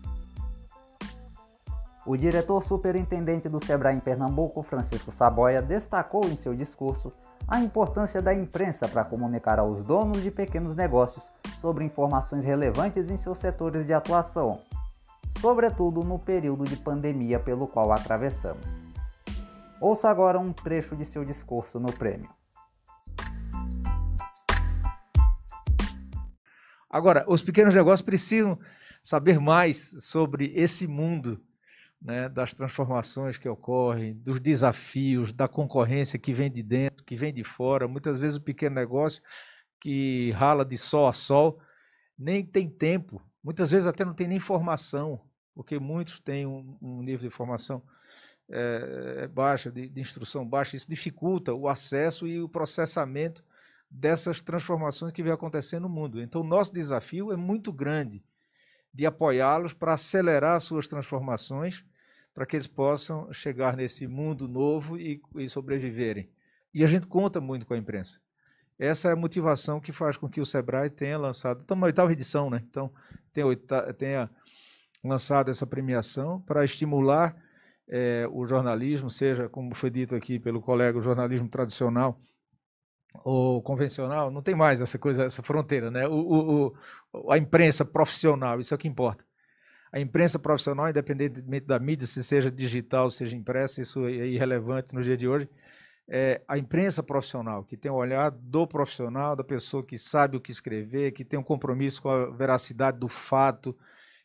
O 2.07 2.15
diretor 2.15 2.63
superintendente 2.63 3.49
do 3.49 3.59
Sebrae 3.59 3.93
em 3.93 3.99
Pernambuco, 3.99 4.63
Francisco 4.63 5.11
Saboia, 5.11 5.61
destacou 5.61 6.23
em 6.23 6.37
seu 6.37 6.55
discurso 6.55 7.11
a 7.45 7.59
importância 7.59 8.21
da 8.21 8.33
imprensa 8.33 8.87
para 8.87 9.03
comunicar 9.03 9.59
aos 9.59 9.85
donos 9.85 10.23
de 10.23 10.31
pequenos 10.31 10.73
negócios 10.73 11.25
sobre 11.59 11.83
informações 11.83 12.45
relevantes 12.45 13.09
em 13.09 13.17
seus 13.17 13.39
setores 13.39 13.85
de 13.85 13.91
atuação, 13.91 14.61
sobretudo 15.41 16.01
no 16.01 16.17
período 16.17 16.63
de 16.63 16.77
pandemia 16.77 17.41
pelo 17.41 17.67
qual 17.67 17.91
atravessamos. 17.91 18.63
Ouça 19.81 20.09
agora 20.09 20.39
um 20.39 20.53
trecho 20.53 20.95
de 20.95 21.03
seu 21.03 21.25
discurso 21.25 21.77
no 21.77 21.91
prêmio. 21.91 22.29
Agora, 26.89 27.25
os 27.27 27.43
pequenos 27.43 27.75
negócios 27.75 28.01
precisam 28.01 28.57
saber 29.03 29.41
mais 29.41 29.93
sobre 29.99 30.53
esse 30.55 30.87
mundo 30.87 31.41
né, 32.01 32.29
das 32.29 32.53
transformações 32.53 33.37
que 33.37 33.49
ocorrem, 33.49 34.13
dos 34.13 34.39
desafios, 34.39 35.33
da 35.33 35.47
concorrência 35.47 36.19
que 36.19 36.33
vem 36.33 36.51
de 36.51 36.61
dentro, 36.61 37.03
que 37.03 37.15
vem 37.15 37.33
de 37.33 37.43
fora. 37.43 37.87
Muitas 37.87 38.19
vezes 38.19 38.37
o 38.37 38.41
pequeno 38.41 38.75
negócio 38.75 39.21
que 39.79 40.31
rala 40.31 40.63
de 40.63 40.77
sol 40.77 41.07
a 41.07 41.13
sol 41.13 41.59
nem 42.17 42.43
tem 42.45 42.69
tempo, 42.69 43.21
muitas 43.43 43.69
vezes 43.69 43.85
até 43.85 44.03
não 44.03 44.13
tem 44.13 44.27
nem 44.27 44.39
formação, 44.39 45.21
porque 45.53 45.79
muitos 45.79 46.19
têm 46.19 46.45
um, 46.45 46.77
um 46.81 47.01
nível 47.01 47.29
de 47.29 47.35
formação 47.35 47.83
é, 48.49 49.27
baixa, 49.27 49.71
de, 49.71 49.89
de 49.89 50.01
instrução 50.01 50.47
baixa. 50.47 50.75
Isso 50.75 50.89
dificulta 50.89 51.53
o 51.53 51.67
acesso 51.67 52.27
e 52.27 52.41
o 52.41 52.49
processamento 52.49 53.43
dessas 53.89 54.41
transformações 54.41 55.11
que 55.11 55.23
vem 55.23 55.31
acontecendo 55.31 55.83
no 55.83 55.89
mundo. 55.89 56.21
Então, 56.21 56.41
o 56.41 56.47
nosso 56.47 56.73
desafio 56.73 57.31
é 57.31 57.37
muito 57.37 57.71
grande 57.71 58.23
de 58.93 59.05
apoiá-los 59.05 59.73
para 59.73 59.93
acelerar 59.93 60.59
suas 60.59 60.87
transformações, 60.87 61.85
para 62.37 62.45
que 62.45 62.55
eles 62.55 62.67
possam 62.67 63.33
chegar 63.33 63.75
nesse 63.75 64.05
mundo 64.05 64.47
novo 64.47 64.95
e, 64.95 65.19
e, 65.37 65.49
sobreviverem. 65.49 66.29
E 66.71 66.83
a 66.83 66.87
gente 66.87 67.07
conta 67.07 67.41
muito 67.41 67.65
com 67.65 67.73
a 67.73 67.77
imprensa. 67.79 68.21
Essa 68.77 69.09
é 69.09 69.13
a 69.13 69.15
motivação 69.15 69.81
que 69.81 69.91
faz 69.91 70.17
com 70.17 70.29
que 70.29 70.39
o 70.39 70.45
Sebrae 70.45 70.87
tenha 70.87 71.17
lançado, 71.17 71.61
estamos 71.61 71.81
na 71.81 71.87
oitava 71.87 72.11
edição, 72.11 72.47
né? 72.47 72.61
Então, 72.69 72.93
tenha, 73.33 73.57
tenha 73.97 74.29
lançado 75.03 75.49
essa 75.49 75.65
premiação 75.65 76.39
para 76.41 76.63
estimular 76.63 77.35
é, 77.87 78.27
o 78.31 78.45
jornalismo, 78.45 79.09
seja, 79.09 79.49
como 79.49 79.73
foi 79.73 79.89
dito 79.89 80.13
aqui 80.13 80.37
pelo 80.37 80.61
colega, 80.61 80.99
o 80.99 81.01
jornalismo 81.01 81.49
tradicional, 81.49 82.21
o 83.25 83.63
convencional, 83.63 84.29
não 84.29 84.43
tem 84.43 84.53
mais 84.53 84.79
essa 84.79 84.99
coisa, 84.99 85.23
essa 85.23 85.41
fronteira, 85.41 85.89
né? 85.89 86.07
O, 86.07 86.75
o, 87.11 87.31
a 87.31 87.37
imprensa 87.39 87.83
profissional, 87.83 88.59
isso 88.59 88.75
é 88.75 88.77
o 88.77 88.79
que 88.79 88.87
importa. 88.87 89.25
A 89.91 89.99
imprensa 89.99 90.37
profissional, 90.37 90.89
independentemente 90.89 91.65
da 91.65 91.79
mídia, 91.79 92.05
se 92.07 92.23
seja 92.23 92.51
digital, 92.51 93.09
seja 93.09 93.35
impressa, 93.35 93.81
isso 93.81 94.05
é 94.05 94.27
irrelevante 94.27 94.93
no 94.93 95.03
dia 95.03 95.15
de 95.15 95.27
hoje. 95.27 95.49
É 96.09 96.41
a 96.47 96.57
imprensa 96.57 97.03
profissional, 97.03 97.63
que 97.63 97.75
tem 97.75 97.91
o 97.91 97.95
olhar 97.95 98.29
do 98.31 98.65
profissional, 98.65 99.35
da 99.35 99.43
pessoa 99.43 99.85
que 99.85 99.97
sabe 99.97 100.37
o 100.37 100.41
que 100.41 100.51
escrever, 100.51 101.11
que 101.11 101.25
tem 101.25 101.37
um 101.37 101.43
compromisso 101.43 102.01
com 102.01 102.09
a 102.09 102.29
veracidade 102.29 102.97
do 102.97 103.09
fato, 103.09 103.77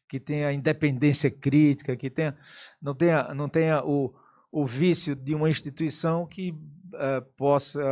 que 0.08 0.20
tenha 0.20 0.48
a 0.48 0.52
independência 0.52 1.30
crítica, 1.30 1.96
que 1.96 2.10
tenha, 2.10 2.36
não 2.80 2.94
tenha, 2.94 3.34
não 3.34 3.48
tenha 3.48 3.84
o, 3.84 4.14
o 4.50 4.66
vício 4.66 5.16
de 5.16 5.34
uma 5.34 5.48
instituição 5.48 6.26
que 6.26 6.50
uh, 6.50 7.22
possa 7.36 7.82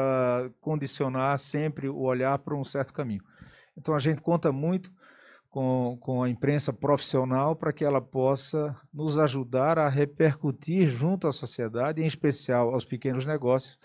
condicionar 0.61 1.39
sempre 1.39 1.89
o 1.89 2.00
olhar 2.00 2.39
para 2.39 2.55
um 2.55 2.65
certo 2.65 2.93
caminho. 2.93 3.25
Então 3.77 3.95
a 3.95 3.99
gente 3.99 4.21
conta 4.21 4.53
muito 4.53 4.93
com, 5.50 5.99
com 6.00 6.23
a 6.23 6.30
imprensa 6.30 6.73
profissional 6.73 7.57
para 7.57 7.73
que 7.73 7.85
ela 7.85 8.00
possa 8.00 8.75
nos 8.95 9.19
ajudar 9.19 9.78
a 9.78 9.88
repercutir 9.88 10.88
junto 10.88 11.26
à 11.26 11.33
sociedade, 11.33 12.00
em 12.00 12.07
especial 12.07 12.73
aos 12.73 12.85
pequenos 12.85 13.26
negócios, 13.26 13.78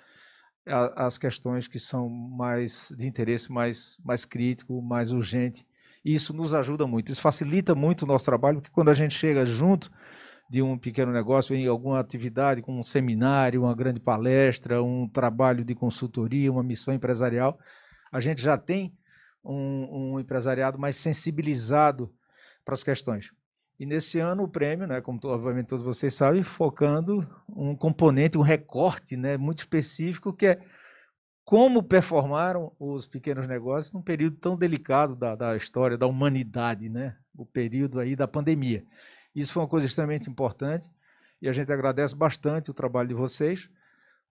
as 0.96 1.18
questões 1.18 1.68
que 1.68 1.80
são 1.80 2.08
mais 2.10 2.94
de 2.98 3.08
interesse 3.08 3.52
mais, 3.52 4.00
mais 4.04 4.26
crítico, 4.26 4.82
mais 4.82 5.12
urgente. 5.12 5.66
Isso 6.04 6.34
nos 6.34 6.54
ajuda 6.54 6.86
muito, 6.86 7.12
isso 7.12 7.22
facilita 7.22 7.74
muito 7.74 8.04
o 8.04 8.08
nosso 8.08 8.26
trabalho, 8.26 8.58
porque 8.62 8.74
quando 8.74 8.90
a 8.90 8.94
gente 8.94 9.16
chega 9.16 9.46
junto 9.46 9.92
de 10.48 10.62
um 10.62 10.78
pequeno 10.78 11.12
negócio 11.12 11.56
em 11.56 11.68
alguma 11.68 12.00
atividade, 12.00 12.62
como 12.62 12.80
um 12.80 12.84
seminário, 12.84 13.64
uma 13.64 13.76
grande 13.76 14.00
palestra, 14.00 14.84
um 14.84 15.08
trabalho 15.10 15.66
de 15.66 15.74
consultoria, 15.74 16.52
uma 16.52 16.64
missão 16.64 16.94
empresarial, 16.94 17.58
a 18.12 18.20
gente 18.20 18.42
já 18.42 18.56
tem 18.56 18.96
um, 19.46 20.14
um 20.14 20.20
empresariado 20.20 20.80
mais 20.80 20.98
sensibilizado 20.98 22.14
para 22.64 22.74
as 22.74 22.84
questões. 22.84 23.32
E 23.80 23.86
nesse 23.86 24.20
ano 24.20 24.44
o 24.44 24.48
prêmio, 24.48 24.88
né, 24.88 25.02
como 25.02 25.20
obviamente 25.26 25.68
todos 25.68 25.84
vocês 25.84 26.14
sabem, 26.14 26.44
focando 26.44 27.28
um 27.50 27.76
componente, 27.76 28.38
um 28.38 28.42
recorte 28.42 29.18
né, 29.18 29.38
muito 29.38 29.60
específico 29.60 30.34
que 30.34 30.48
é 30.48 30.62
como 31.44 31.84
performaram 31.84 32.72
os 32.80 33.06
pequenos 33.06 33.48
negócios 33.48 33.94
num 33.94 34.02
período 34.02 34.38
tão 34.38 34.58
delicado 34.58 35.16
da, 35.16 35.36
da 35.36 35.56
história 35.56 35.96
da 35.96 36.08
humanidade, 36.08 36.90
né? 36.90 37.16
o 37.38 37.46
período 37.46 38.00
aí 38.00 38.16
da 38.16 38.28
pandemia. 38.28 38.84
Isso 39.36 39.54
foi 39.54 39.62
uma 39.62 39.70
coisa 39.70 39.86
extremamente 39.86 40.30
importante 40.30 40.90
e 41.42 41.48
a 41.48 41.52
gente 41.52 41.72
agradece 41.72 42.16
bastante 42.16 42.72
o 42.72 42.74
trabalho 42.74 43.10
de 43.10 43.14
vocês, 43.14 43.70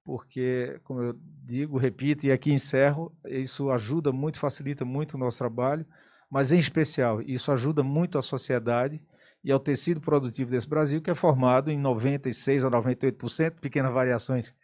porque, 0.04 0.78
como 0.84 1.02
eu 1.02 1.18
digo, 1.44 1.78
repito 1.78 2.26
e 2.26 2.32
aqui 2.32 2.52
encerro, 2.52 3.12
isso 3.24 3.70
ajuda 3.70 4.12
muito, 4.12 4.38
facilita 4.38 4.84
muito 4.84 5.14
o 5.14 5.18
nosso 5.18 5.38
trabalho, 5.38 5.86
mas 6.30 6.52
em 6.52 6.58
especial, 6.58 7.22
isso 7.22 7.50
ajuda 7.50 7.82
muito 7.82 8.18
a 8.18 8.22
sociedade 8.22 9.02
e 9.42 9.50
ao 9.50 9.58
tecido 9.58 10.00
produtivo 10.00 10.50
desse 10.50 10.68
Brasil, 10.68 11.00
que 11.00 11.10
é 11.10 11.14
formado 11.14 11.70
em 11.70 11.78
96 11.78 12.64
a 12.64 12.70
98%, 12.70 13.60
pequenas 13.60 13.92
variações 13.92 14.54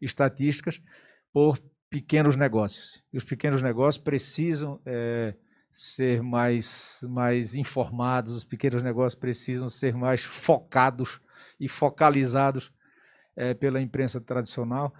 estatísticas, 0.00 0.80
por 1.32 1.58
pequenos 1.90 2.36
negócios. 2.36 3.02
E 3.12 3.18
os 3.18 3.24
pequenos 3.24 3.62
negócios 3.62 4.02
precisam 4.02 4.80
é, 4.84 5.34
ser 5.72 6.22
mais, 6.22 7.00
mais 7.08 7.54
informados, 7.54 8.34
os 8.34 8.44
pequenos 8.44 8.82
negócios 8.82 9.18
precisam 9.18 9.68
ser 9.68 9.94
mais 9.94 10.22
focados 10.22 11.20
e 11.60 11.68
focalizados 11.68 12.72
é, 13.36 13.54
pela 13.54 13.80
imprensa 13.80 14.20
tradicional 14.20 14.92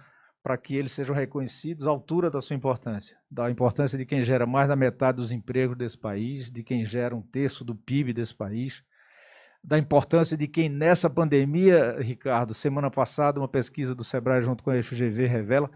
para 0.43 0.57
que 0.57 0.75
eles 0.75 0.93
sejam 0.93 1.13
reconhecidos 1.13 1.87
à 1.87 1.89
altura 1.89 2.29
da 2.29 2.39
sua 2.39 2.55
importância, 2.55 3.17
da 3.29 3.51
importância 3.51 3.97
de 3.97 4.05
quem 4.05 4.23
gera 4.23 4.45
mais 4.45 4.67
da 4.67 4.77
metade 4.77 5.17
dos 5.17 5.31
empregos 5.31 5.77
desse 5.77 5.97
país, 5.97 6.49
de 6.49 6.63
quem 6.63 6.85
gera 6.85 7.13
um 7.13 7.21
terço 7.21 7.65
do 7.65 7.75
PIB 7.75 8.13
desse 8.13 8.33
país, 8.33 8.81
da 9.61 9.77
importância 9.77 10.37
de 10.37 10.47
quem 10.47 10.69
nessa 10.69 11.09
pandemia, 11.09 11.97
Ricardo, 11.99 12.53
semana 12.53 12.89
passada 12.89 13.41
uma 13.41 13.47
pesquisa 13.47 13.93
do 13.93 14.03
Sebrae 14.03 14.41
junto 14.41 14.63
com 14.63 14.69
a 14.69 14.81
FGV 14.81 15.25
revela 15.27 15.69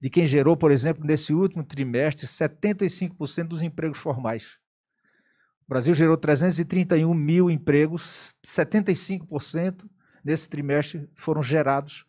de 0.00 0.10
quem 0.10 0.26
gerou, 0.26 0.56
por 0.56 0.70
exemplo, 0.70 1.06
nesse 1.06 1.32
último 1.32 1.62
trimestre, 1.62 2.26
75% 2.26 3.46
dos 3.46 3.62
empregos 3.62 3.98
formais. 3.98 4.56
O 5.66 5.68
Brasil 5.68 5.94
gerou 5.94 6.16
331 6.16 7.14
mil 7.14 7.50
empregos, 7.50 8.34
75% 8.44 9.84
nesse 10.26 10.48
trimestre 10.48 11.08
foram 11.14 11.40
gerados, 11.40 12.04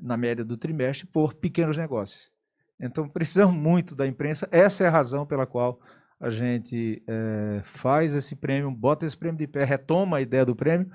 na 0.00 0.16
média 0.16 0.42
do 0.42 0.56
trimestre, 0.56 1.06
por 1.06 1.34
pequenos 1.34 1.76
negócios. 1.76 2.32
Então, 2.80 3.06
precisamos 3.06 3.54
muito 3.54 3.94
da 3.94 4.06
imprensa. 4.06 4.48
Essa 4.50 4.84
é 4.84 4.88
a 4.88 4.90
razão 4.90 5.26
pela 5.26 5.46
qual 5.46 5.78
a 6.18 6.30
gente 6.30 7.02
é, 7.06 7.60
faz 7.62 8.14
esse 8.14 8.34
prêmio, 8.34 8.70
bota 8.70 9.04
esse 9.04 9.16
prêmio 9.16 9.38
de 9.38 9.46
pé, 9.46 9.64
retoma 9.64 10.16
a 10.16 10.20
ideia 10.22 10.44
do 10.46 10.56
prêmio. 10.56 10.90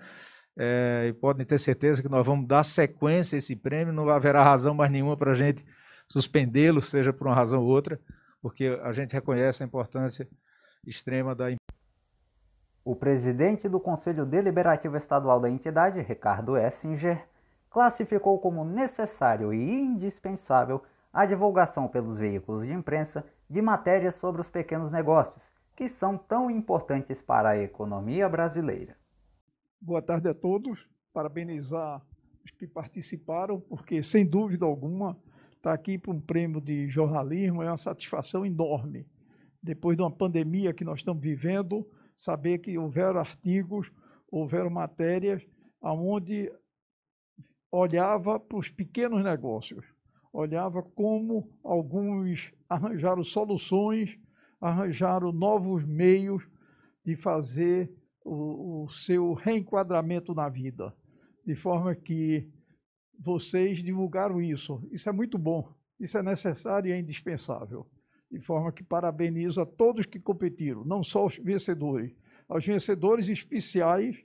É, 0.58 1.06
e 1.10 1.14
podem 1.14 1.46
ter 1.46 1.60
certeza 1.60 2.02
que 2.02 2.10
nós 2.10 2.26
vamos 2.26 2.48
dar 2.48 2.64
sequência 2.64 3.36
a 3.36 3.40
esse 3.40 3.56
prêmio, 3.56 3.94
não 3.94 4.10
haverá 4.10 4.44
razão 4.44 4.74
mais 4.74 4.92
nenhuma 4.92 5.16
para 5.16 5.34
a 5.34 5.36
gente 5.36 5.64
suspendê-lo, 6.10 6.82
seja 6.82 7.14
por 7.14 7.28
uma 7.28 7.36
razão 7.36 7.62
ou 7.62 7.68
outra, 7.68 8.00
porque 8.42 8.66
a 8.82 8.92
gente 8.92 9.14
reconhece 9.14 9.62
a 9.62 9.66
importância 9.66 10.28
extrema 10.86 11.36
da 11.36 11.52
o 12.89 12.96
presidente 12.96 13.67
do 13.67 13.82
Conselho 13.82 14.25
Deliberativo 14.25 14.96
Estadual 14.96 15.41
da 15.41 15.50
entidade, 15.50 16.00
Ricardo 16.00 16.56
Essinger, 16.58 17.27
classificou 17.70 18.39
como 18.39 18.63
necessário 18.63 19.53
e 19.53 19.82
indispensável 19.82 20.82
a 21.12 21.25
divulgação 21.25 21.89
pelos 21.89 22.17
veículos 22.17 22.65
de 22.65 22.72
imprensa 22.72 23.25
de 23.50 23.62
matérias 23.62 24.15
sobre 24.15 24.39
os 24.39 24.50
pequenos 24.50 24.89
negócios, 24.89 25.44
que 25.75 25.89
são 25.89 26.17
tão 26.17 26.50
importantes 26.50 27.22
para 27.22 27.50
a 27.50 27.58
economia 27.58 28.29
brasileira. 28.29 28.96
Boa 29.82 30.01
tarde 30.01 30.29
a 30.29 30.34
todos. 30.34 30.88
Parabenizar 31.12 32.01
os 32.46 32.51
que 32.51 32.65
participaram, 32.65 33.60
porque, 33.60 34.01
sem 34.01 34.25
dúvida 34.25 34.66
alguma, 34.66 35.18
estar 35.51 35.74
aqui 35.74 35.98
para 35.98 36.14
um 36.14 36.22
prêmio 36.22 36.62
de 36.62 36.88
jornalismo 36.88 37.62
é 37.62 37.68
uma 37.68 37.75
satisfação 37.75 38.46
enorme. 38.46 39.05
Depois 39.62 39.98
de 39.98 40.03
uma 40.03 40.12
pandemia 40.12 40.74
que 40.74 40.85
nós 40.85 41.00
estamos 41.00 41.22
vivendo, 41.22 41.85
saber 42.18 42.58
que 42.58 42.77
houveram 42.77 43.20
artigos, 43.20 43.90
houveram 44.30 44.70
matérias 44.70 45.46
onde 45.82 46.51
olhava 47.72 48.40
para 48.40 48.58
os 48.58 48.70
pequenos 48.70 49.24
negócios, 49.24 49.86
olhava 50.34 50.82
como 50.82 51.50
alguns 51.64 52.51
arranjaram 52.68 53.24
soluções, 53.24 54.18
arranjaram 54.60 55.32
novos 55.32 55.86
meios 55.86 56.44
de 57.06 57.16
fazer 57.16 57.92
o, 58.25 58.84
o 58.84 58.90
seu 58.90 59.34
reenquadramento 59.34 60.34
na 60.34 60.50
vida, 60.50 60.94
de 61.46 61.56
forma 61.56 61.96
que 61.96 62.50
vocês 63.18 63.82
divulgaram 63.84 64.42
isso. 64.42 64.82
Isso 64.92 65.08
é 65.08 65.12
muito 65.12 65.38
bom, 65.38 65.74
isso 66.00 66.18
é 66.18 66.24
necessário 66.24 66.90
e 66.90 66.92
é 66.92 67.00
indispensável. 67.00 67.88
De 68.29 68.40
forma 68.40 68.72
que 68.72 68.83
parabenizo 68.83 69.61
a 69.61 69.66
todos 69.66 70.05
que 70.05 70.20
competiram, 70.20 70.83
não 70.83 71.03
só 71.03 71.25
os 71.25 71.37
vencedores, 71.37 72.13
aos 72.48 72.66
vencedores 72.66 73.29
especiais, 73.29 74.18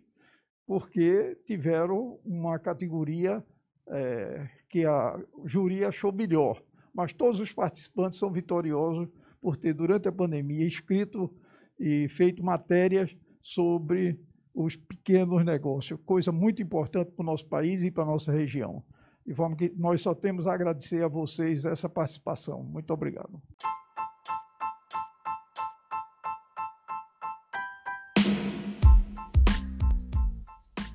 porque 0.67 1.37
tiveram 1.47 2.19
uma 2.25 2.59
categoria 2.59 3.45
é, 3.89 4.49
que 4.69 4.85
a 4.87 5.23
júri 5.45 5.85
achou 5.85 6.13
melhor. 6.13 6.63
Mas 6.95 7.13
todos 7.13 7.41
os 7.41 7.53
participantes 7.53 8.19
são 8.19 8.31
vitoriosos 8.31 9.09
por 9.41 9.57
ter, 9.57 9.73
durante 9.73 10.09
a 10.09 10.13
pandemia, 10.13 10.67
escrito 10.67 11.33
e 11.79 12.09
feito 12.09 12.45
matérias 12.45 13.17
sobre 13.41 14.19
os 14.55 14.77
pequenos 14.77 15.45
negócios, 15.45 15.99
coisa 16.05 16.31
muito 16.31 16.63
importante 16.63 17.11
para 17.11 17.23
o 17.23 17.27
nosso 17.27 17.47
país 17.47 17.83
e 17.83 17.91
para 17.91 18.05
a 18.05 18.07
nossa 18.07 18.31
região. 18.31 18.83
De 19.27 19.35
forma 19.35 19.57
que 19.57 19.73
nós 19.77 20.01
só 20.01 20.15
temos 20.15 20.47
a 20.47 20.55
agradecer 20.55 21.03
a 21.03 21.09
vocês 21.09 21.65
essa 21.65 21.89
participação. 21.89 22.63
Muito 22.63 22.93
obrigado. 22.93 23.41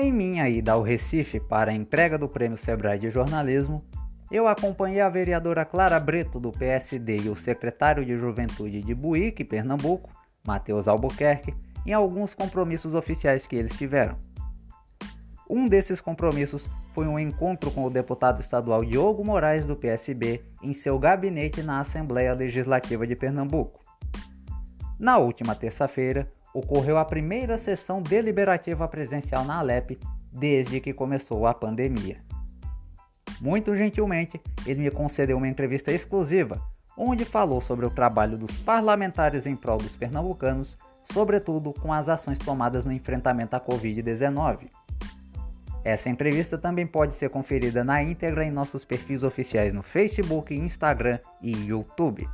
Em 0.01 0.13
minha 0.13 0.47
ida 0.47 0.71
ao 0.71 0.81
Recife 0.81 1.41
para 1.41 1.71
a 1.71 1.73
entrega 1.73 2.17
do 2.17 2.29
Prêmio 2.29 2.57
Sebrae 2.57 2.97
de 2.97 3.12
Jornalismo, 3.12 3.83
eu 4.31 4.47
acompanhei 4.47 5.01
a 5.01 5.09
vereadora 5.09 5.65
Clara 5.65 5.99
Breto, 5.99 6.39
do 6.39 6.53
PSD, 6.53 7.17
e 7.17 7.29
o 7.29 7.35
secretário 7.35 8.05
de 8.05 8.15
Juventude 8.15 8.81
de 8.81 8.95
Buíque, 8.95 9.43
Pernambuco, 9.43 10.09
Matheus 10.47 10.88
Albuquerque, 10.88 11.53
em 11.85 11.91
alguns 11.91 12.33
compromissos 12.33 12.95
oficiais 12.95 13.45
que 13.45 13.57
eles 13.57 13.77
tiveram. 13.77 14.15
Um 15.49 15.67
desses 15.67 15.99
compromissos 15.99 16.65
foi 16.93 17.05
um 17.05 17.19
encontro 17.19 17.69
com 17.69 17.83
o 17.83 17.89
deputado 17.89 18.39
estadual 18.39 18.85
Diogo 18.85 19.25
Moraes, 19.25 19.65
do 19.65 19.75
PSB, 19.75 20.45
em 20.63 20.71
seu 20.71 20.97
gabinete 20.97 21.62
na 21.62 21.81
Assembleia 21.81 22.33
Legislativa 22.33 23.05
de 23.05 23.17
Pernambuco. 23.17 23.81
Na 24.97 25.17
última 25.17 25.55
terça-feira, 25.55 26.31
ocorreu 26.53 26.97
a 26.97 27.05
primeira 27.05 27.57
sessão 27.57 28.01
deliberativa 28.01 28.88
presencial 28.88 29.43
na 29.45 29.59
Alep 29.59 29.99
desde 30.31 30.79
que 30.79 30.93
começou 30.93 31.47
a 31.47 31.53
pandemia. 31.53 32.17
Muito 33.41 33.75
gentilmente, 33.75 34.39
ele 34.65 34.81
me 34.81 34.91
concedeu 34.91 35.38
uma 35.38 35.47
entrevista 35.47 35.91
exclusiva, 35.91 36.62
onde 36.97 37.23
falou 37.23 37.62
sobre 37.62 37.85
o 37.85 37.89
trabalho 37.89 38.38
dos 38.38 38.57
parlamentares 38.59 39.45
em 39.45 39.55
prol 39.55 39.77
dos 39.77 39.95
pernambucanos, 39.95 40.77
sobretudo 41.12 41.73
com 41.73 41.93
as 41.93 42.09
ações 42.09 42.38
tomadas 42.38 42.83
no 42.83 42.91
enfrentamento 42.91 43.55
à 43.55 43.59
Covid-19. 43.59 44.67
Essa 45.83 46.09
entrevista 46.09 46.57
também 46.57 46.85
pode 46.85 47.15
ser 47.15 47.29
conferida 47.29 47.83
na 47.83 48.03
íntegra 48.03 48.43
em 48.43 48.51
nossos 48.51 48.83
perfis 48.83 49.23
oficiais 49.23 49.73
no 49.73 49.81
Facebook, 49.81 50.53
Instagram 50.53 51.19
e 51.41 51.51
YouTube. 51.67 52.27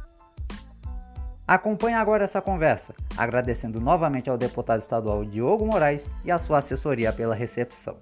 Acompanhe 1.47 1.95
agora 1.95 2.23
essa 2.23 2.41
conversa, 2.41 2.95
agradecendo 3.15 3.79
novamente 3.79 4.27
ao 4.27 4.38
deputado 4.38 4.79
estadual 4.79 5.23
Diogo 5.23 5.63
Moraes 5.63 6.10
e 6.23 6.31
à 6.31 6.39
sua 6.39 6.58
assessoria 6.58 7.13
pela 7.13 7.36
recepção. 7.36 7.97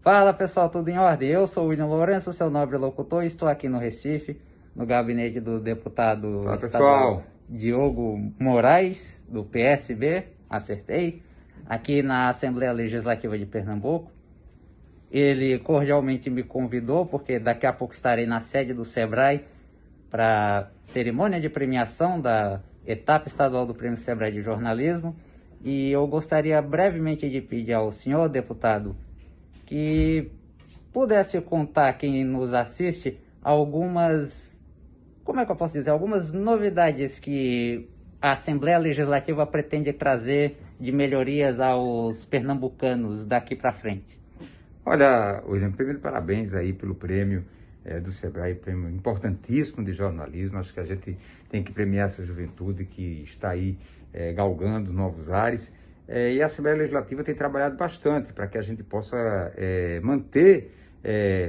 Fala 0.00 0.32
pessoal, 0.32 0.68
tudo 0.68 0.88
em 0.90 0.96
ordem? 0.96 1.28
Eu 1.28 1.48
sou 1.48 1.64
o 1.64 1.68
William 1.68 1.86
Lourenço, 1.86 2.32
seu 2.32 2.48
nobre 2.48 2.76
locutor, 2.76 3.24
e 3.24 3.26
estou 3.26 3.48
aqui 3.48 3.68
no 3.68 3.78
Recife, 3.78 4.40
no 4.76 4.86
gabinete 4.86 5.40
do 5.40 5.58
deputado 5.58 6.44
Fala, 6.44 6.58
pessoal. 6.58 7.22
Diogo 7.48 8.32
Moraes, 8.38 9.20
do 9.28 9.42
PSB, 9.42 10.28
acertei, 10.48 11.20
aqui 11.66 12.00
na 12.00 12.28
Assembleia 12.28 12.70
Legislativa 12.70 13.36
de 13.36 13.44
Pernambuco. 13.44 14.12
Ele 15.10 15.58
cordialmente 15.58 16.28
me 16.28 16.42
convidou, 16.42 17.06
porque 17.06 17.38
daqui 17.38 17.66
a 17.66 17.72
pouco 17.72 17.94
estarei 17.94 18.26
na 18.26 18.40
sede 18.40 18.74
do 18.74 18.84
SEBRAE 18.84 19.44
para 20.10 20.70
cerimônia 20.82 21.40
de 21.40 21.48
premiação 21.48 22.20
da 22.20 22.60
etapa 22.86 23.28
estadual 23.28 23.66
do 23.66 23.74
Prêmio 23.74 23.96
SEBRAE 23.96 24.32
de 24.32 24.42
Jornalismo. 24.42 25.16
E 25.64 25.90
eu 25.90 26.06
gostaria 26.06 26.60
brevemente 26.62 27.28
de 27.28 27.40
pedir 27.40 27.72
ao 27.72 27.90
senhor 27.90 28.28
deputado 28.28 28.96
que 29.66 30.30
pudesse 30.92 31.40
contar 31.40 31.92
quem 31.94 32.24
nos 32.24 32.54
assiste 32.54 33.18
algumas, 33.42 34.58
como 35.24 35.40
é 35.40 35.46
que 35.46 35.52
eu 35.52 35.56
posso 35.56 35.74
dizer, 35.74 35.90
algumas 35.90 36.32
novidades 36.32 37.18
que 37.18 37.88
a 38.20 38.32
Assembleia 38.32 38.78
Legislativa 38.78 39.46
pretende 39.46 39.92
trazer 39.92 40.58
de 40.78 40.92
melhorias 40.92 41.60
aos 41.60 42.24
pernambucanos 42.24 43.26
daqui 43.26 43.54
para 43.54 43.72
frente. 43.72 44.17
Olha, 44.90 45.42
William, 45.46 45.70
primeiro 45.70 46.00
parabéns 46.00 46.54
aí 46.54 46.72
pelo 46.72 46.94
prêmio 46.94 47.44
é, 47.84 48.00
do 48.00 48.10
Sebrae, 48.10 48.54
prêmio 48.54 48.88
importantíssimo 48.88 49.84
de 49.84 49.92
jornalismo. 49.92 50.56
Acho 50.56 50.72
que 50.72 50.80
a 50.80 50.84
gente 50.84 51.14
tem 51.50 51.62
que 51.62 51.70
premiar 51.70 52.06
essa 52.06 52.24
juventude 52.24 52.86
que 52.86 53.22
está 53.22 53.50
aí 53.50 53.76
é, 54.14 54.32
galgando 54.32 54.90
novos 54.90 55.28
ares. 55.28 55.70
É, 56.08 56.32
e 56.32 56.42
a 56.42 56.46
Assembleia 56.46 56.78
Legislativa 56.78 57.22
tem 57.22 57.34
trabalhado 57.34 57.76
bastante 57.76 58.32
para 58.32 58.46
que 58.46 58.56
a 58.56 58.62
gente 58.62 58.82
possa 58.82 59.52
manter 60.02 60.72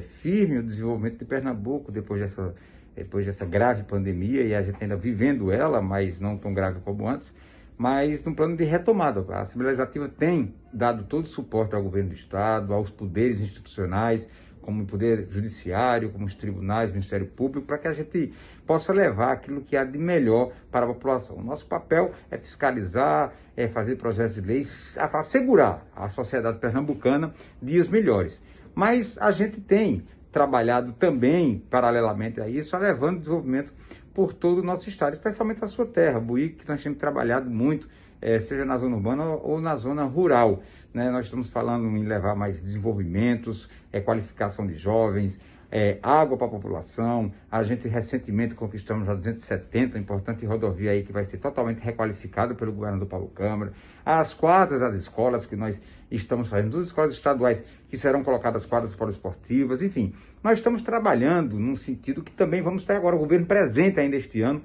firme 0.01 0.57
o 0.57 0.63
desenvolvimento 0.63 1.19
de 1.19 1.23
Pernambuco 1.23 1.93
depois 1.93 2.19
dessa, 2.19 2.53
depois 2.93 3.25
dessa 3.25 3.45
grave 3.45 3.83
pandemia 3.83 4.43
e 4.43 4.53
a 4.53 4.61
gente 4.61 4.83
ainda 4.83 4.97
vivendo 4.97 5.49
ela, 5.49 5.81
mas 5.81 6.19
não 6.19 6.37
tão 6.37 6.53
grave 6.53 6.81
como 6.81 7.07
antes 7.07 7.33
mas 7.79 8.25
num 8.25 8.33
plano 8.33 8.57
de 8.57 8.65
retomada. 8.65 9.25
A 9.33 9.39
Assembleia 9.39 9.71
Legislativa 9.71 10.09
tem 10.09 10.53
dado 10.73 11.05
todo 11.05 11.23
o 11.23 11.29
suporte 11.29 11.73
ao 11.73 11.81
governo 11.81 12.09
do 12.09 12.15
Estado, 12.15 12.73
aos 12.73 12.89
poderes 12.89 13.39
institucionais, 13.39 14.27
como 14.61 14.83
o 14.83 14.85
Poder 14.85 15.27
Judiciário, 15.29 16.09
como 16.09 16.25
os 16.25 16.35
tribunais, 16.35 16.89
o 16.89 16.93
Ministério 16.93 17.25
Público, 17.25 17.65
para 17.65 17.77
que 17.77 17.87
a 17.87 17.93
gente 17.93 18.33
possa 18.67 18.91
levar 18.91 19.31
aquilo 19.31 19.61
que 19.61 19.77
há 19.77 19.85
de 19.85 19.97
melhor 19.97 20.51
para 20.69 20.85
a 20.85 20.89
população. 20.89 21.37
O 21.37 21.41
nosso 21.41 21.67
papel 21.67 22.11
é 22.29 22.37
fiscalizar, 22.37 23.33
é 23.55 23.69
fazer 23.69 23.95
projetos 23.95 24.35
de 24.35 24.41
leis, 24.41 24.97
assegurar 24.97 25.87
à 25.95 26.09
sociedade 26.09 26.59
pernambucana 26.59 27.33
dias 27.61 27.87
melhores. 27.87 28.41
Mas 28.75 29.17
a 29.19 29.31
gente 29.31 29.61
tem 29.61 30.05
trabalhado 30.33 30.91
também, 30.91 31.63
paralelamente 31.69 32.41
a 32.41 32.49
isso, 32.49 32.77
levando 32.77 33.19
desenvolvimento 33.19 33.73
por 34.19 34.33
todo 34.33 34.59
o 34.59 34.61
nosso 34.61 34.89
estado, 34.89 35.13
especialmente 35.13 35.63
a 35.63 35.67
sua 35.69 35.85
terra, 35.85 36.19
Buíque, 36.19 36.65
que 36.65 36.67
nós 36.67 36.83
temos 36.83 36.99
trabalhado 36.99 37.49
muito, 37.49 37.87
é, 38.21 38.37
seja 38.37 38.65
na 38.65 38.75
zona 38.75 38.97
urbana 38.97 39.23
ou 39.23 39.61
na 39.61 39.77
zona 39.77 40.03
rural. 40.03 40.61
Né? 40.93 41.09
Nós 41.09 41.27
estamos 41.27 41.47
falando 41.47 41.87
em 41.95 42.03
levar 42.03 42.35
mais 42.35 42.59
desenvolvimentos, 42.59 43.69
é, 43.93 44.01
qualificação 44.01 44.67
de 44.67 44.75
jovens, 44.75 45.39
é, 45.71 45.99
água 46.01 46.37
para 46.37 46.47
a 46.47 46.49
população. 46.49 47.31
A 47.51 47.63
gente 47.63 47.87
recentemente 47.87 48.55
conquistamos 48.55 49.07
a 49.07 49.13
270, 49.13 49.97
importante 49.97 50.45
rodovia 50.45 50.91
aí 50.91 51.03
que 51.03 51.11
vai 51.11 51.23
ser 51.23 51.37
totalmente 51.37 51.79
requalificada 51.79 52.55
pelo 52.55 52.71
governador 52.71 53.07
Paulo 53.07 53.27
Câmara. 53.27 53.73
As 54.05 54.33
quadras 54.33 54.79
das 54.79 54.95
escolas 54.95 55.45
que 55.45 55.55
nós 55.55 55.79
estamos 56.09 56.49
fazendo, 56.49 56.71
duas 56.71 56.85
escolas 56.85 57.13
estaduais 57.13 57.63
que 57.87 57.97
serão 57.97 58.23
colocadas 58.23 58.65
quadras 58.65 58.95
poliesportivas, 58.95 59.83
enfim. 59.83 60.13
Nós 60.43 60.57
estamos 60.57 60.81
trabalhando 60.81 61.59
num 61.59 61.75
sentido 61.75 62.23
que 62.23 62.31
também 62.31 62.61
vamos 62.61 62.83
ter 62.83 62.93
agora 62.93 63.15
o 63.15 63.19
governo 63.19 63.45
presente 63.45 63.99
ainda 63.99 64.15
este 64.15 64.41
ano 64.41 64.61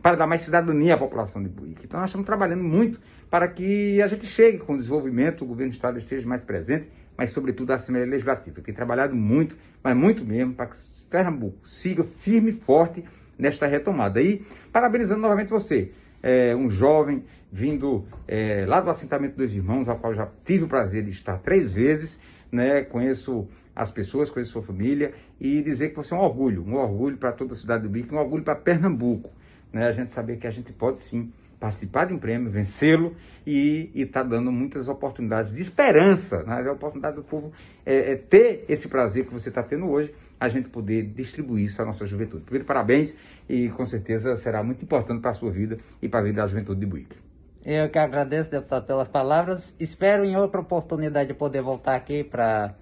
para 0.00 0.16
dar 0.16 0.26
mais 0.26 0.42
cidadania 0.42 0.94
à 0.94 0.96
população 0.96 1.42
de 1.42 1.48
Buíque. 1.48 1.84
Então 1.84 1.98
nós 1.98 2.10
estamos 2.10 2.24
trabalhando 2.24 2.62
muito 2.62 3.00
para 3.28 3.48
que 3.48 4.00
a 4.00 4.06
gente 4.06 4.24
chegue 4.24 4.58
com 4.58 4.74
o 4.74 4.76
desenvolvimento, 4.76 5.42
o 5.42 5.46
governo 5.46 5.72
do 5.72 5.74
estado 5.74 5.98
esteja 5.98 6.28
mais 6.28 6.44
presente 6.44 6.88
mas 7.16 7.30
sobretudo 7.30 7.72
a 7.72 7.76
Assembleia 7.76 8.06
Legislativa. 8.06 8.60
Tem 8.60 8.74
trabalhado 8.74 9.14
muito, 9.14 9.56
mas 9.82 9.96
muito 9.96 10.24
mesmo, 10.24 10.54
para 10.54 10.66
que 10.66 10.76
Pernambuco 11.08 11.66
siga 11.66 12.04
firme 12.04 12.50
e 12.50 12.52
forte 12.52 13.04
nesta 13.38 13.66
retomada. 13.66 14.20
E 14.20 14.44
parabenizando 14.72 15.20
novamente 15.20 15.48
você, 15.48 15.92
é, 16.22 16.54
um 16.54 16.70
jovem 16.70 17.24
vindo 17.50 18.04
é, 18.26 18.64
lá 18.66 18.80
do 18.80 18.90
assentamento 18.90 19.36
dos 19.36 19.54
irmãos, 19.54 19.88
ao 19.88 19.98
qual 19.98 20.14
já 20.14 20.28
tive 20.44 20.64
o 20.64 20.68
prazer 20.68 21.04
de 21.04 21.10
estar 21.10 21.38
três 21.38 21.72
vezes, 21.72 22.20
né? 22.50 22.82
Conheço 22.82 23.48
as 23.74 23.90
pessoas, 23.90 24.30
conheço 24.30 24.52
sua 24.52 24.62
família, 24.62 25.12
e 25.38 25.62
dizer 25.62 25.90
que 25.90 25.96
você 25.96 26.14
é 26.14 26.16
um 26.16 26.20
orgulho, 26.20 26.64
um 26.66 26.74
orgulho 26.76 27.18
para 27.18 27.30
toda 27.32 27.52
a 27.52 27.56
cidade 27.56 27.82
do 27.82 27.90
Bico, 27.90 28.14
um 28.14 28.18
orgulho 28.18 28.42
para 28.42 28.54
Pernambuco. 28.54 29.30
Né? 29.70 29.86
A 29.86 29.92
gente 29.92 30.10
saber 30.10 30.38
que 30.38 30.46
a 30.46 30.50
gente 30.50 30.72
pode 30.72 30.98
sim 30.98 31.30
participar 31.58 32.06
de 32.06 32.14
um 32.14 32.18
prêmio, 32.18 32.50
vencê-lo 32.50 33.16
e 33.46 33.90
está 33.94 34.22
dando 34.22 34.52
muitas 34.52 34.88
oportunidades 34.88 35.52
de 35.52 35.62
esperança, 35.62 36.42
né? 36.42 36.62
a 36.66 36.72
oportunidade 36.72 37.16
do 37.16 37.22
povo 37.22 37.52
é, 37.84 38.12
é 38.12 38.16
ter 38.16 38.64
esse 38.68 38.88
prazer 38.88 39.26
que 39.26 39.32
você 39.32 39.48
está 39.48 39.62
tendo 39.62 39.88
hoje, 39.88 40.12
a 40.38 40.48
gente 40.48 40.68
poder 40.68 41.02
distribuir 41.02 41.64
isso 41.64 41.80
à 41.80 41.84
nossa 41.84 42.06
juventude. 42.06 42.42
Primeiro, 42.44 42.66
parabéns 42.66 43.14
e 43.48 43.68
com 43.70 43.86
certeza 43.86 44.36
será 44.36 44.62
muito 44.62 44.82
importante 44.82 45.20
para 45.20 45.30
a 45.30 45.34
sua 45.34 45.50
vida 45.50 45.78
e 46.02 46.08
para 46.08 46.20
a 46.20 46.22
vida 46.22 46.42
da 46.42 46.46
juventude 46.46 46.80
de 46.80 46.86
Buíque. 46.86 47.16
Eu 47.64 47.88
que 47.90 47.98
agradeço, 47.98 48.48
deputado, 48.48 48.86
pelas 48.86 49.08
palavras. 49.08 49.74
Espero 49.80 50.24
em 50.24 50.36
outra 50.36 50.60
oportunidade 50.60 51.34
poder 51.34 51.62
voltar 51.62 51.96
aqui 51.96 52.22
para 52.22 52.74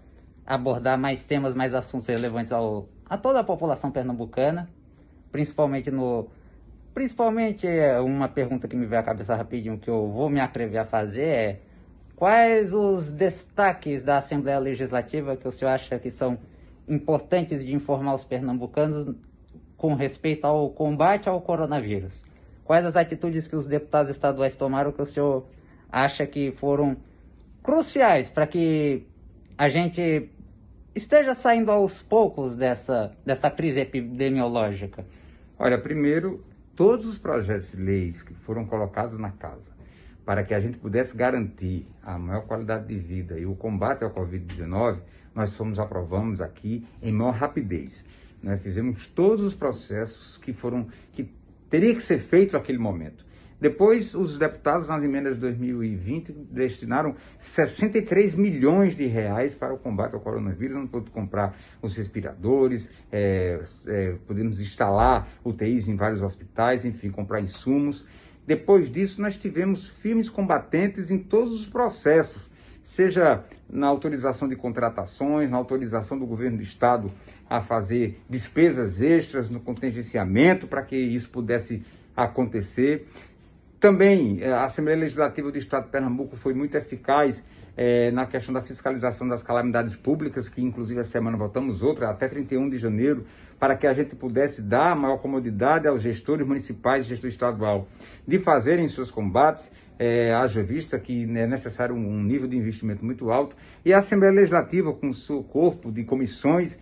abordar 0.45 0.99
mais 0.99 1.25
temas, 1.25 1.55
mais 1.55 1.73
assuntos 1.73 2.07
relevantes 2.07 2.53
ao, 2.53 2.87
a 3.09 3.17
toda 3.17 3.41
a 3.41 3.45
população 3.45 3.91
pernambucana, 3.91 4.69
principalmente 5.33 5.91
no 5.91 6.29
Principalmente, 6.95 7.67
é, 7.67 7.99
uma 7.99 8.29
pergunta 8.29 8.69
que 8.69 8.77
me 8.77 8.87
veio 8.87 9.01
à 9.01 9.05
cabeça 9.05 9.35
rapidinho, 9.35 9.77
que 9.77 9.91
eu 9.91 10.09
vou 10.09 10.31
me 10.31 10.39
atrever 10.39 10.79
a 10.79 10.85
fazer 10.85 11.27
é 11.27 11.61
quais 12.15 12.73
os 12.73 13.11
destaques 13.11 14.05
da 14.05 14.19
Assembleia 14.19 14.61
Legislativa 14.61 15.37
que 15.37 15.49
o 15.49 15.51
senhor 15.51 15.73
acha 15.73 15.99
que 15.99 16.09
são 16.09 16.39
importantes 16.89 17.65
de 17.65 17.75
informar 17.75 18.15
os 18.15 18.23
pernambucanos 18.23 19.13
com 19.77 19.95
respeito 19.95 20.45
ao 20.45 20.71
combate 20.71 21.29
ao 21.29 21.41
coronavírus? 21.41 22.15
Quais 22.65 22.87
as 22.87 22.95
atitudes 22.95 23.49
que 23.49 23.57
os 23.57 23.67
deputados 23.67 24.09
estaduais 24.09 24.55
tomaram 24.55 24.93
que 24.93 25.03
o 25.03 25.07
senhor 25.07 25.49
acha 25.91 26.25
que 26.25 26.53
foram 26.53 26.97
cruciais 27.61 28.29
para 28.29 28.47
que 28.47 29.05
a 29.59 29.69
gente 29.69 30.31
esteja 30.95 31.35
saindo 31.35 31.73
aos 31.73 32.03
poucos 32.03 32.55
dessa, 32.55 33.11
dessa 33.27 33.51
crise 33.51 33.81
epidemiológica? 33.81 35.05
Olha, 35.59 35.77
primeiro, 35.77 36.45
todos 36.77 37.07
os 37.07 37.19
projetos 37.19 37.73
de 37.73 37.77
leis 37.77 38.23
que 38.23 38.35
foram 38.35 38.65
colocados 38.65 39.19
na 39.19 39.31
casa 39.31 39.73
para 40.25 40.43
que 40.43 40.55
a 40.55 40.61
gente 40.61 40.79
pudesse 40.79 41.17
garantir 41.17 41.87
a 42.03 42.19
maior 42.19 42.43
qualidade 42.47 42.87
de 42.87 42.99
vida 42.99 43.39
e 43.39 43.45
o 43.45 43.55
combate 43.55 44.05
ao 44.05 44.11
Covid-19, 44.11 45.01
nós 45.35 45.55
fomos 45.55 45.79
aprovamos 45.79 46.41
aqui 46.41 46.87
em 47.03 47.13
maior 47.13 47.35
rapidez. 47.35 48.05
Nós 48.43 48.61
fizemos 48.61 49.07
todos 49.07 49.43
os 49.43 49.55
processos 49.55 50.39
que 50.39 50.53
foram 50.53 50.89
que 51.13 51.31
teria 51.69 51.95
que 51.95 52.03
ser 52.03 52.19
feito 52.19 52.55
naquele 52.55 52.79
momento. 52.79 53.24
Depois, 53.61 54.15
os 54.15 54.37
deputados, 54.37 54.89
nas 54.89 55.03
emendas 55.03 55.35
de 55.35 55.41
2020, 55.41 56.33
destinaram 56.51 57.15
63 57.39 58.35
milhões 58.35 58.95
de 58.97 59.07
reais 59.07 59.55
para 59.55 59.73
o 59.73 59.79
combate 59.79 60.15
ao 60.15 60.21
coronavírus. 60.21 60.77
Não 60.77 60.87
pôde 60.87 61.11
comprar 61.11 61.57
os 61.81 61.97
respiradores, 61.97 62.91
é, 63.11 63.61
é, 63.87 64.17
podemos 64.27 64.61
instalar 64.61 65.29
UTIs 65.45 65.89
em 65.89 65.97
vários 65.97 66.23
hospitais, 66.23 66.85
enfim, 66.85 67.11
comprar 67.11 67.41
insumos. 67.41 68.05
Depois 68.47 68.91
disso, 68.91 69.23
nós 69.23 69.37
tivemos 69.37 69.89
firmes 69.89 70.29
combatentes 70.29 71.11
em 71.11 71.19
todos 71.19 71.55
os 71.55 71.67
processos, 71.67 72.51
seja 72.83 73.43
na 73.71 73.87
autorização 73.87 74.47
de 74.47 74.55
contratações, 74.55 75.51
na 75.51 75.57
autorização 75.57 76.19
do 76.19 76.27
governo 76.27 76.59
do 76.59 76.63
Estado 76.63 77.11
a 77.49 77.63
fazer 77.63 78.21
despesas 78.29 79.01
extras 79.01 79.49
no 79.49 79.61
contingenciamento 79.61 80.67
para 80.67 80.83
que 80.83 80.97
isso 80.97 81.31
pudesse 81.31 81.83
acontecer. 82.15 83.07
Também 83.85 84.39
eh, 84.41 84.51
a 84.51 84.65
Assembleia 84.65 84.99
Legislativa 84.99 85.53
do 85.53 85.59
Estado 85.59 85.85
de 85.85 85.91
Pernambuco 85.91 86.37
foi 86.37 86.55
muito 86.55 86.75
eficaz 86.75 87.45
é, 87.77 88.11
na 88.13 88.25
questão 88.25 88.55
da 88.55 88.63
fiscalização 88.63 89.29
das 89.29 89.43
calamidades 89.43 89.95
públicas, 89.95 90.49
que 90.49 90.63
inclusive 90.63 91.01
essa 91.01 91.11
semana 91.11 91.37
votamos 91.37 91.83
outra, 91.83 92.09
até 92.09 92.27
31 92.27 92.71
de 92.71 92.79
janeiro, 92.79 93.27
para 93.59 93.77
que 93.77 93.87
a 93.87 93.93
gente 93.93 94.17
pudesse 94.17 94.63
dar 94.63 94.97
maior 94.97 95.19
comodidade 95.19 95.87
aos 95.87 96.01
gestores 96.01 96.47
municipais 96.47 97.05
e 97.05 97.09
gestor 97.09 97.29
estadual 97.29 97.87
de 98.27 98.39
fazerem 98.39 98.89
seus 98.89 99.11
combates, 99.11 99.71
é, 99.99 100.33
haja 100.33 100.63
vista 100.63 100.99
que 100.99 101.25
é 101.37 101.47
necessário 101.47 101.95
um 101.95 102.23
nível 102.23 102.49
de 102.49 102.57
investimento 102.57 103.05
muito 103.05 103.31
alto, 103.31 103.55
e 103.85 103.93
a 103.93 103.99
Assembleia 103.99 104.33
Legislativa, 104.33 104.95
com 104.95 105.13
seu 105.13 105.45
corpo 105.45 105.93
de 105.93 106.05
comissões 106.05 106.79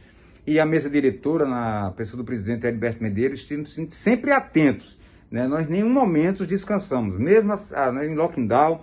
e 0.47 0.61
a 0.61 0.65
mesa 0.65 0.89
diretora, 0.89 1.47
na 1.47 1.91
pessoa 1.97 2.19
do 2.19 2.25
presidente 2.25 2.65
Heriberto 2.65 3.03
Medeiros, 3.03 3.45
sempre 3.91 4.31
atentos. 4.31 5.02
Né? 5.33 5.49
Nós 5.49 5.67
em 5.67 5.73
nenhum 5.73 5.89
momento 5.89 6.47
descansamos, 6.47 7.19
mesmo 7.19 7.53
a, 7.53 7.57
a, 7.89 8.07
em 8.07 8.15
lockdown, 8.15 8.83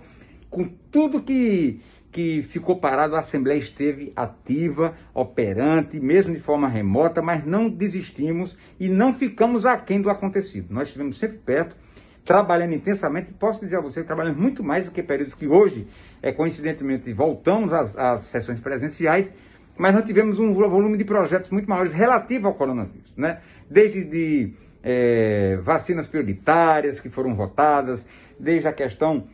com 0.50 0.64
tudo 0.90 1.22
que 1.22 1.80
que 2.12 2.42
ficou 2.42 2.76
parado, 2.80 3.14
a 3.14 3.20
Assembleia 3.20 3.56
esteve 3.56 4.12
ativa, 4.16 4.96
operante, 5.14 6.00
mesmo 6.00 6.34
de 6.34 6.40
forma 6.40 6.66
remota, 6.66 7.22
mas 7.22 7.46
não 7.46 7.70
desistimos 7.70 8.56
e 8.80 8.88
não 8.88 9.14
ficamos 9.14 9.64
aquém 9.64 10.00
do 10.00 10.10
acontecido. 10.10 10.74
Nós 10.74 10.88
estivemos 10.88 11.16
sempre 11.16 11.38
perto, 11.38 11.76
trabalhando 12.24 12.74
intensamente, 12.74 13.32
posso 13.32 13.60
dizer 13.60 13.76
a 13.76 13.80
você 13.80 14.00
que 14.00 14.08
trabalhamos 14.08 14.40
muito 14.40 14.62
mais 14.64 14.86
do 14.86 14.90
que 14.90 15.04
períodos 15.04 15.34
que 15.34 15.46
hoje, 15.46 15.86
é, 16.20 16.32
coincidentemente, 16.32 17.12
voltamos 17.12 17.72
às, 17.72 17.96
às 17.96 18.22
sessões 18.22 18.58
presenciais, 18.58 19.30
mas 19.78 19.94
nós 19.94 20.04
tivemos 20.04 20.40
um 20.40 20.52
volume 20.52 20.98
de 20.98 21.04
projetos 21.04 21.50
muito 21.50 21.70
maiores 21.70 21.92
relativo 21.92 22.48
ao 22.48 22.54
coronavírus, 22.54 23.14
né? 23.16 23.40
Desde 23.70 24.04
de 24.04 24.52
é, 24.82 25.58
vacinas 25.62 26.06
prioritárias 26.06 27.00
que 27.00 27.08
foram 27.08 27.34
votadas, 27.34 28.04
desde 28.38 28.68
a 28.68 28.72
questão 28.72 29.26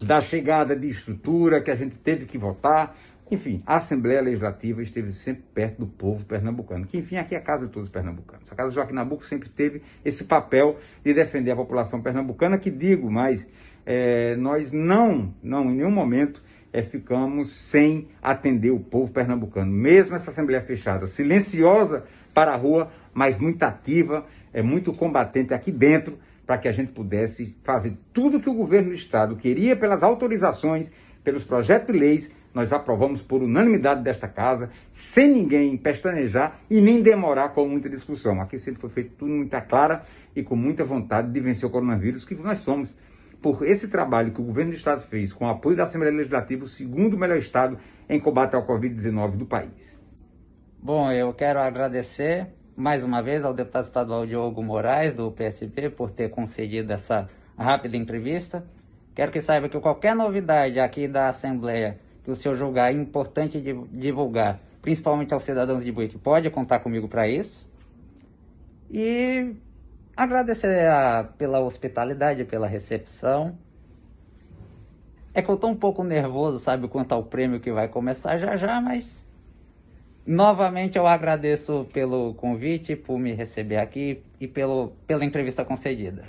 da 0.00 0.20
chegada 0.20 0.76
de 0.76 0.88
estrutura 0.88 1.60
que 1.60 1.70
a 1.70 1.74
gente 1.74 1.98
teve 1.98 2.24
que 2.24 2.38
votar. 2.38 2.96
Enfim, 3.30 3.62
a 3.66 3.76
Assembleia 3.76 4.22
Legislativa 4.22 4.82
esteve 4.82 5.12
sempre 5.12 5.42
perto 5.52 5.80
do 5.80 5.86
povo 5.86 6.24
pernambucano, 6.24 6.86
que 6.86 6.96
enfim 6.96 7.16
aqui 7.16 7.34
é 7.34 7.38
a 7.38 7.42
casa 7.42 7.66
de 7.66 7.72
todos 7.72 7.88
os 7.88 7.92
pernambucanos. 7.92 8.50
A 8.50 8.54
Casa 8.54 8.72
Joaquim 8.72 8.94
Nabuco 8.94 9.22
sempre 9.22 9.50
teve 9.50 9.82
esse 10.02 10.24
papel 10.24 10.78
de 11.04 11.12
defender 11.12 11.50
a 11.50 11.56
população 11.56 12.00
pernambucana, 12.00 12.56
que 12.56 12.70
digo, 12.70 13.10
mas 13.10 13.46
é, 13.84 14.34
nós 14.36 14.72
não, 14.72 15.34
não 15.42 15.70
em 15.70 15.76
nenhum 15.76 15.90
momento 15.90 16.42
é, 16.72 16.82
ficamos 16.82 17.50
sem 17.50 18.08
atender 18.22 18.70
o 18.70 18.80
povo 18.80 19.12
pernambucano. 19.12 19.70
Mesmo 19.70 20.14
essa 20.14 20.30
Assembleia 20.30 20.62
fechada, 20.62 21.06
silenciosa 21.06 22.04
para 22.32 22.52
a 22.52 22.56
rua, 22.56 22.90
mas 23.12 23.38
muito 23.38 23.62
ativa, 23.62 24.24
é 24.52 24.62
muito 24.62 24.92
combatente 24.92 25.54
aqui 25.54 25.70
dentro, 25.70 26.18
para 26.46 26.58
que 26.58 26.68
a 26.68 26.72
gente 26.72 26.92
pudesse 26.92 27.56
fazer 27.62 27.96
tudo 28.12 28.40
que 28.40 28.48
o 28.48 28.54
governo 28.54 28.88
do 28.88 28.94
Estado 28.94 29.36
queria 29.36 29.76
pelas 29.76 30.02
autorizações, 30.02 30.90
pelos 31.22 31.44
projetos 31.44 31.92
de 31.92 31.98
leis, 31.98 32.30
nós 32.54 32.72
aprovamos 32.72 33.20
por 33.22 33.42
unanimidade 33.42 34.02
desta 34.02 34.26
casa, 34.26 34.70
sem 34.90 35.28
ninguém 35.28 35.76
pestanejar 35.76 36.58
e 36.70 36.80
nem 36.80 37.02
demorar 37.02 37.50
com 37.50 37.68
muita 37.68 37.88
discussão. 37.88 38.40
Aqui 38.40 38.58
sempre 38.58 38.80
foi 38.80 38.90
feito 38.90 39.12
tudo 39.16 39.30
muito 39.30 39.60
clara 39.68 40.02
e 40.34 40.42
com 40.42 40.56
muita 40.56 40.84
vontade 40.84 41.30
de 41.30 41.40
vencer 41.40 41.68
o 41.68 41.70
coronavírus, 41.70 42.24
que 42.24 42.34
nós 42.34 42.60
somos. 42.60 42.96
Por 43.40 43.64
esse 43.64 43.88
trabalho 43.88 44.32
que 44.32 44.40
o 44.40 44.44
governo 44.44 44.72
do 44.72 44.76
Estado 44.76 45.00
fez, 45.02 45.32
com 45.32 45.44
o 45.44 45.48
apoio 45.48 45.76
da 45.76 45.84
Assembleia 45.84 46.16
Legislativa, 46.16 46.64
o 46.64 46.66
segundo 46.66 47.16
melhor 47.16 47.38
Estado 47.38 47.78
em 48.08 48.18
combate 48.18 48.56
ao 48.56 48.66
Covid-19 48.66 49.36
do 49.36 49.46
país. 49.46 49.96
Bom, 50.82 51.12
eu 51.12 51.32
quero 51.34 51.60
agradecer 51.60 52.48
mais 52.78 53.02
uma 53.02 53.20
vez 53.20 53.44
ao 53.44 53.52
deputado 53.52 53.86
estadual 53.86 54.24
Diogo 54.24 54.62
Moraes, 54.62 55.12
do 55.12 55.32
PSB, 55.32 55.90
por 55.90 56.12
ter 56.12 56.30
concedido 56.30 56.92
essa 56.92 57.28
rápida 57.58 57.96
entrevista. 57.96 58.64
Quero 59.16 59.32
que 59.32 59.42
saiba 59.42 59.68
que 59.68 59.80
qualquer 59.80 60.14
novidade 60.14 60.78
aqui 60.78 61.08
da 61.08 61.28
Assembleia 61.28 61.98
que 62.22 62.30
o 62.30 62.36
senhor 62.36 62.56
julgar 62.56 62.94
importante 62.94 63.60
divulgar, 63.90 64.60
principalmente 64.80 65.34
aos 65.34 65.42
cidadãos 65.42 65.84
de 65.84 65.90
Buíque, 65.90 66.18
pode 66.18 66.48
contar 66.50 66.78
comigo 66.78 67.08
para 67.08 67.26
isso. 67.26 67.68
E 68.88 69.56
agradecer 70.16 70.86
a, 70.88 71.24
pela 71.24 71.58
hospitalidade, 71.58 72.44
pela 72.44 72.68
recepção. 72.68 73.58
É 75.34 75.42
que 75.42 75.50
eu 75.50 75.56
estou 75.56 75.70
um 75.70 75.76
pouco 75.76 76.04
nervoso, 76.04 76.60
sabe, 76.60 76.86
quanto 76.86 77.12
ao 77.12 77.24
prêmio 77.24 77.58
que 77.58 77.72
vai 77.72 77.88
começar 77.88 78.38
já 78.38 78.56
já, 78.56 78.80
mas 78.80 79.27
Novamente 80.28 80.98
eu 80.98 81.06
agradeço 81.06 81.88
pelo 81.90 82.34
convite, 82.34 82.94
por 82.94 83.18
me 83.18 83.32
receber 83.32 83.78
aqui 83.78 84.22
e 84.38 84.46
pelo, 84.46 84.92
pela 85.06 85.24
entrevista 85.24 85.64
concedida. 85.64 86.22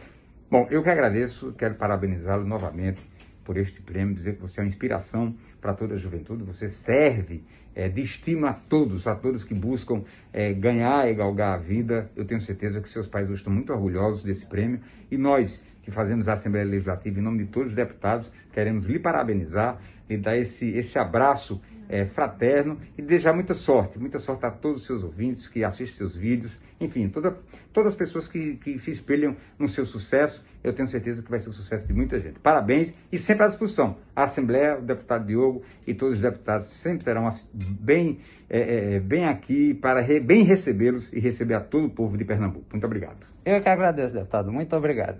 Bom, 0.50 0.66
eu 0.72 0.82
que 0.82 0.88
agradeço, 0.88 1.54
quero 1.58 1.76
parabenizá-lo 1.76 2.46
novamente 2.46 3.06
por 3.44 3.58
este 3.58 3.82
prêmio, 3.82 4.16
dizer 4.16 4.36
que 4.36 4.42
você 4.42 4.62
é 4.62 4.64
uma 4.64 4.70
inspiração 4.70 5.36
para 5.60 5.74
toda 5.74 5.96
a 5.96 5.98
juventude, 5.98 6.46
você 6.46 6.70
serve 6.70 7.44
é, 7.76 7.90
de 7.90 8.02
estímulo 8.02 8.48
a 8.48 8.54
todos, 8.54 9.06
a 9.06 9.16
todos 9.16 9.44
que 9.44 9.54
buscam 9.54 10.02
é, 10.32 10.54
ganhar 10.54 11.12
e 11.12 11.14
galgar 11.14 11.56
a 11.56 11.58
vida. 11.58 12.10
Eu 12.16 12.24
tenho 12.24 12.40
certeza 12.40 12.80
que 12.80 12.88
seus 12.88 13.06
pais 13.06 13.26
hoje 13.26 13.40
estão 13.42 13.52
muito 13.52 13.74
orgulhosos 13.74 14.24
desse 14.24 14.46
prêmio 14.46 14.80
e 15.12 15.18
nós 15.18 15.62
que 15.84 15.92
fazemos 15.92 16.30
a 16.30 16.34
Assembleia 16.34 16.66
Legislativa 16.66 17.20
em 17.20 17.24
nome 17.24 17.40
de 17.40 17.52
todos 17.52 17.72
os 17.72 17.76
deputados, 17.76 18.32
queremos 18.54 18.86
lhe 18.86 18.98
parabenizar 18.98 19.78
e 20.10 20.16
dar 20.16 20.38
esse, 20.38 20.70
esse 20.70 20.98
abraço 20.98 21.62
é, 21.90 22.06
fraterno 22.06 22.78
e 22.96 23.02
desejar 23.02 23.34
muita 23.34 23.56
sorte, 23.56 23.98
muita 23.98 24.20
sorte 24.20 24.46
a 24.46 24.52
todos 24.52 24.82
os 24.82 24.88
seus 24.88 25.04
ouvintes 25.04 25.48
que 25.48 25.64
assistem 25.64 25.98
seus 25.98 26.16
vídeos, 26.16 26.60
enfim, 26.80 27.10
toda, 27.10 27.36
todas 27.74 27.94
as 27.94 27.98
pessoas 27.98 28.28
que, 28.28 28.56
que 28.58 28.78
se 28.78 28.92
espelham 28.92 29.36
no 29.58 29.68
seu 29.68 29.86
sucesso, 29.86 30.46
eu 30.64 30.72
tenho 30.72 30.88
certeza 30.88 31.24
que 31.24 31.30
vai 31.30 31.40
ser 31.40 31.50
o 31.50 31.54
sucesso 31.54 31.88
de 31.88 31.94
muita 31.94 32.20
gente. 32.20 32.40
Parabéns 32.40 32.94
e 33.12 33.18
sempre 33.18 33.46
à 33.46 33.48
disposição. 33.48 33.98
A 34.16 34.26
Assembleia, 34.26 34.78
o 34.78 34.82
deputado 34.82 35.26
Diogo 35.26 35.64
e 35.88 35.94
todos 35.94 36.16
os 36.16 36.22
deputados 36.22 36.68
sempre 36.68 37.04
terão 37.04 37.28
bem, 37.54 38.20
é, 38.50 38.96
é, 38.96 39.00
bem 39.00 39.26
aqui 39.26 39.74
para 39.74 40.00
re, 40.00 40.20
bem 40.20 40.44
recebê-los 40.44 41.12
e 41.12 41.20
receber 41.20 41.56
a 41.56 41.60
todo 41.60 41.88
o 41.88 41.90
povo 41.90 42.18
de 42.18 42.24
Pernambuco. 42.24 42.66
Muito 42.72 42.86
obrigado. 42.86 43.26
Eu 43.44 43.62
que 43.62 43.70
agradeço, 43.70 44.14
deputado. 44.14 44.52
Muito 44.52 44.76
obrigado. 44.76 45.18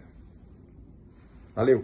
Valeu. 1.56 1.84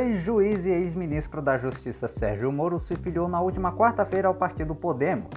Ex-juiz 0.00 0.64
e 0.64 0.70
ex-ministro 0.70 1.42
da 1.42 1.58
Justiça 1.58 2.08
Sérgio 2.08 2.50
Moro 2.50 2.78
se 2.78 2.96
filiou 2.96 3.28
na 3.28 3.40
última 3.40 3.72
quarta-feira 3.72 4.28
ao 4.28 4.34
partido 4.34 4.74
Podemos. 4.74 5.30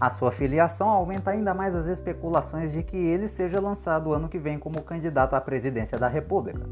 A 0.00 0.08
sua 0.10 0.30
filiação 0.30 0.88
aumenta 0.88 1.30
ainda 1.30 1.52
mais 1.52 1.74
as 1.74 1.86
especulações 1.86 2.72
de 2.72 2.82
que 2.82 2.96
ele 2.96 3.28
seja 3.28 3.60
lançado 3.60 4.12
ano 4.12 4.28
que 4.28 4.38
vem 4.38 4.58
como 4.58 4.82
candidato 4.82 5.34
à 5.34 5.40
presidência 5.40 5.98
da 5.98 6.08
República. 6.08 6.64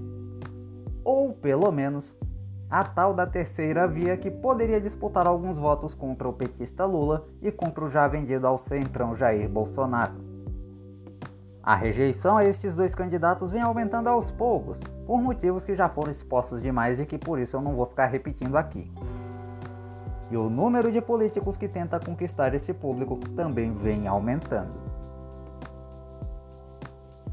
Ou, 1.04 1.32
pelo 1.32 1.70
menos, 1.72 2.14
a 2.68 2.84
tal 2.84 3.12
da 3.12 3.26
terceira 3.26 3.86
via 3.86 4.16
que 4.16 4.30
poderia 4.30 4.80
disputar 4.80 5.26
alguns 5.26 5.58
votos 5.58 5.94
contra 5.94 6.28
o 6.28 6.32
petista 6.32 6.84
Lula 6.84 7.26
e 7.42 7.50
contra 7.50 7.84
o 7.84 7.90
já 7.90 8.06
vendido 8.06 8.46
ao 8.46 8.58
centrão 8.58 9.16
Jair 9.16 9.48
Bolsonaro. 9.48 10.29
A 11.62 11.74
rejeição 11.74 12.38
a 12.38 12.44
estes 12.44 12.74
dois 12.74 12.94
candidatos 12.94 13.52
vem 13.52 13.60
aumentando 13.60 14.08
aos 14.08 14.30
poucos, 14.30 14.78
por 15.06 15.20
motivos 15.20 15.62
que 15.62 15.74
já 15.74 15.88
foram 15.88 16.10
expostos 16.10 16.62
demais 16.62 16.98
e 16.98 17.04
que 17.04 17.18
por 17.18 17.38
isso 17.38 17.56
eu 17.56 17.60
não 17.60 17.76
vou 17.76 17.84
ficar 17.84 18.06
repetindo 18.06 18.56
aqui. 18.56 18.90
E 20.30 20.36
o 20.36 20.48
número 20.48 20.90
de 20.90 21.02
políticos 21.02 21.56
que 21.56 21.68
tenta 21.68 22.00
conquistar 22.00 22.54
esse 22.54 22.72
público 22.72 23.18
também 23.36 23.74
vem 23.74 24.06
aumentando. 24.08 24.72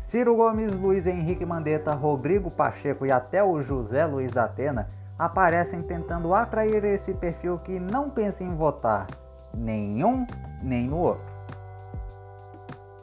Ciro 0.01 0.35
Gomes, 0.35 0.73
Luiz 0.73 1.05
Henrique 1.05 1.45
Mandetta, 1.45 1.93
Rodrigo 1.93 2.49
Pacheco 2.49 3.05
e 3.05 3.11
até 3.11 3.43
o 3.43 3.61
José 3.61 4.05
Luiz 4.05 4.31
da 4.31 4.45
Atena 4.45 4.89
aparecem 5.17 5.81
tentando 5.81 6.33
atrair 6.33 6.83
esse 6.83 7.13
perfil 7.13 7.59
que 7.59 7.79
não 7.79 8.09
pensa 8.09 8.43
em 8.43 8.55
votar 8.55 9.07
nenhum 9.53 10.25
nem 10.61 10.87
no 10.87 10.97
outro. 10.97 11.36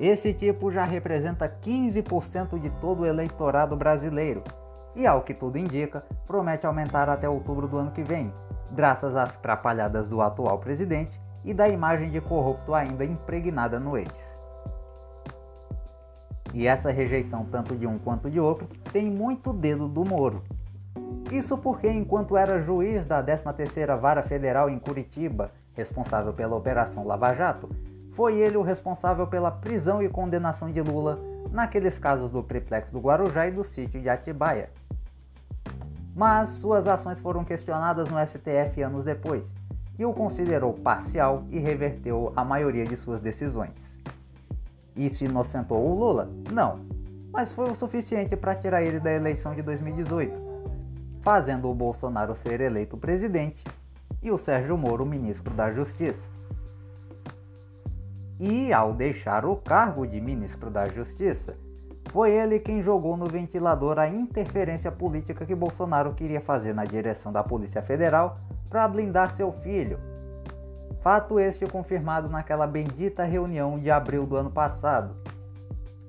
Esse 0.05 0.35
tipo 0.35 0.71
já 0.71 0.85
representa 0.85 1.49
15% 1.49 2.59
de 2.59 2.69
todo 2.73 3.01
o 3.01 3.07
eleitorado 3.07 3.75
brasileiro 3.75 4.43
e, 4.95 5.07
ao 5.07 5.23
que 5.23 5.33
tudo 5.33 5.57
indica, 5.57 6.05
promete 6.27 6.67
aumentar 6.67 7.09
até 7.09 7.27
outubro 7.27 7.67
do 7.67 7.79
ano 7.79 7.91
que 7.91 8.03
vem, 8.03 8.31
graças 8.71 9.17
às 9.17 9.35
trapalhadas 9.37 10.07
do 10.07 10.21
atual 10.21 10.59
presidente 10.59 11.19
e 11.43 11.55
da 11.55 11.71
imagem 11.71 12.11
de 12.11 12.21
corrupto 12.21 12.75
ainda 12.75 13.03
impregnada 13.03 13.81
no 13.81 13.97
ex. 13.97 14.39
E 16.53 16.67
essa 16.67 16.91
rejeição, 16.91 17.47
tanto 17.47 17.75
de 17.75 17.87
um 17.87 17.99
quanto 17.99 18.31
de 18.31 18.39
outro, 18.39 18.69
tem 18.93 19.11
muito 19.11 19.55
dedo 19.55 19.89
do 19.89 20.05
Moro. 20.05 20.43
Isso 21.33 21.57
porque, 21.57 21.89
enquanto 21.89 22.37
era 22.37 22.61
juiz 22.61 23.07
da 23.07 23.25
13ª 23.25 23.99
Vara 23.99 24.23
Federal 24.23 24.69
em 24.69 24.79
Curitiba, 24.79 25.51
responsável 25.73 26.35
pela 26.35 26.55
Operação 26.55 27.07
Lava 27.07 27.33
Jato, 27.33 27.71
foi 28.15 28.39
ele 28.39 28.57
o 28.57 28.63
responsável 28.63 29.27
pela 29.27 29.51
prisão 29.51 30.03
e 30.03 30.09
condenação 30.09 30.71
de 30.71 30.81
Lula 30.81 31.19
naqueles 31.51 31.99
casos 31.99 32.31
do 32.31 32.43
triplex 32.43 32.91
do 32.91 33.01
Guarujá 33.01 33.47
e 33.47 33.53
do 33.53 33.63
sítio 33.63 34.01
de 34.01 34.09
Atibaia. 34.09 34.71
Mas 36.15 36.51
suas 36.51 36.87
ações 36.87 37.19
foram 37.21 37.45
questionadas 37.45 38.09
no 38.09 38.25
STF 38.25 38.83
anos 38.83 39.05
depois, 39.05 39.53
e 39.99 40.05
o 40.05 40.13
considerou 40.13 40.73
parcial 40.73 41.45
e 41.51 41.59
reverteu 41.59 42.33
a 42.37 42.45
maioria 42.45 42.85
de 42.85 42.97
suas 42.97 43.21
decisões. 43.21 43.75
Isso 44.97 45.25
inocentou 45.25 45.85
o 45.85 45.99
Lula? 45.99 46.31
Não, 46.53 46.81
mas 47.33 47.51
foi 47.51 47.69
o 47.69 47.75
suficiente 47.75 48.37
para 48.37 48.55
tirar 48.55 48.83
ele 48.83 49.01
da 49.01 49.13
eleição 49.13 49.55
de 49.55 49.63
2018, 49.63 50.33
fazendo 51.21 51.69
o 51.69 51.75
Bolsonaro 51.75 52.37
ser 52.37 52.61
eleito 52.61 52.97
presidente 52.97 53.65
e 54.23 54.31
o 54.31 54.39
Sérgio 54.39 54.79
Moro 54.79 55.05
ministro 55.05 55.53
da 55.53 55.73
Justiça. 55.73 56.35
E 58.47 58.75
ao 58.75 58.93
deixar 58.93 59.47
o 59.47 59.57
cargo 59.57 60.07
de 60.07 60.21
ministro 60.21 60.69
da 60.69 60.87
Justiça, 60.87 61.57
foi 62.13 62.31
ele 62.31 62.59
quem 62.59 62.83
jogou 62.83 63.17
no 63.17 63.25
ventilador 63.25 63.99
a 63.99 64.07
interferência 64.07 64.93
política 64.93 65.47
que 65.47 65.55
Bolsonaro 65.55 66.13
queria 66.13 66.43
fazer 66.43 66.75
na 66.75 66.85
direção 66.85 67.33
da 67.33 67.43
Polícia 67.43 67.81
Federal 67.81 68.39
para 68.69 68.87
blindar 68.87 69.31
seu 69.31 69.51
filho. 69.51 69.99
Fato 71.01 71.41
este 71.41 71.65
confirmado 71.65 72.29
naquela 72.29 72.67
bendita 72.67 73.25
reunião 73.25 73.79
de 73.79 73.91
abril 73.91 74.27
do 74.27 74.37
ano 74.37 74.51
passado, 74.51 75.17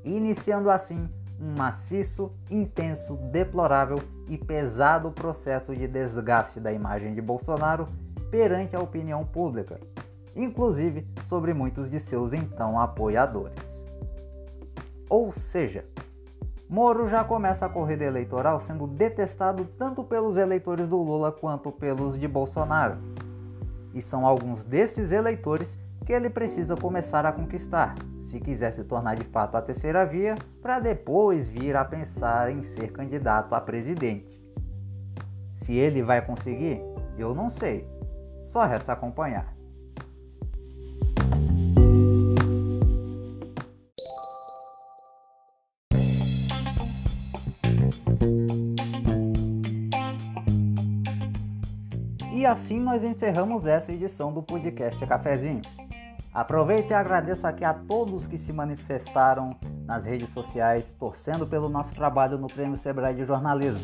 iniciando 0.03 0.69
assim 0.69 1.07
um 1.39 1.57
maciço, 1.57 2.33
intenso, 2.51 3.15
deplorável 3.31 3.99
e 4.27 4.37
pesado 4.37 5.09
processo 5.09 5.73
de 5.73 5.87
desgaste 5.87 6.59
da 6.59 6.73
imagem 6.73 7.13
de 7.13 7.21
Bolsonaro 7.21 7.87
perante 8.29 8.75
a 8.75 8.81
opinião 8.81 9.23
pública, 9.23 9.79
inclusive 10.35 11.07
sobre 11.27 11.53
muitos 11.53 11.89
de 11.89 11.99
seus 11.99 12.33
então 12.33 12.79
apoiadores. 12.79 13.55
Ou 15.09 15.31
seja, 15.33 15.85
Moro 16.67 17.07
já 17.07 17.23
começa 17.23 17.67
a 17.67 17.69
corrida 17.69 18.03
eleitoral 18.03 18.59
sendo 18.59 18.87
detestado 18.87 19.65
tanto 19.77 20.03
pelos 20.03 20.35
eleitores 20.35 20.87
do 20.87 20.97
Lula 20.97 21.31
quanto 21.31 21.71
pelos 21.71 22.19
de 22.19 22.27
Bolsonaro. 22.27 22.97
E 23.93 24.01
são 24.01 24.25
alguns 24.25 24.63
destes 24.63 25.11
eleitores 25.11 25.71
que 26.05 26.11
ele 26.11 26.29
precisa 26.29 26.75
começar 26.75 27.25
a 27.25 27.31
conquistar, 27.31 27.95
se 28.23 28.39
quiser 28.39 28.71
se 28.71 28.83
tornar 28.83 29.15
de 29.15 29.23
fato 29.25 29.55
a 29.55 29.61
terceira 29.61 30.05
via, 30.05 30.35
para 30.61 30.79
depois 30.79 31.47
vir 31.47 31.75
a 31.75 31.85
pensar 31.85 32.51
em 32.51 32.63
ser 32.63 32.91
candidato 32.91 33.53
a 33.53 33.61
presidente. 33.61 34.39
Se 35.53 35.73
ele 35.73 36.01
vai 36.01 36.21
conseguir, 36.25 36.81
eu 37.17 37.33
não 37.33 37.49
sei. 37.49 37.87
Só 38.47 38.65
resta 38.65 38.93
acompanhar. 38.93 39.54
E 52.45 52.47
assim 52.47 52.79
nós 52.79 53.03
encerramos 53.03 53.65
essa 53.65 53.91
edição 53.91 54.31
do 54.31 54.39
podcast 54.39 55.03
Cafezinho. 55.07 55.63
Aproveito 56.31 56.91
e 56.91 56.93
agradeço 56.93 57.47
aqui 57.47 57.65
a 57.65 57.73
todos 57.73 58.27
que 58.27 58.37
se 58.37 58.53
manifestaram 58.53 59.55
nas 59.83 60.05
redes 60.05 60.29
sociais 60.29 60.85
torcendo 60.99 61.47
pelo 61.47 61.67
nosso 61.67 61.91
trabalho 61.95 62.37
no 62.37 62.45
Prêmio 62.45 62.77
Sebrae 62.77 63.15
de 63.15 63.25
Jornalismo. 63.25 63.81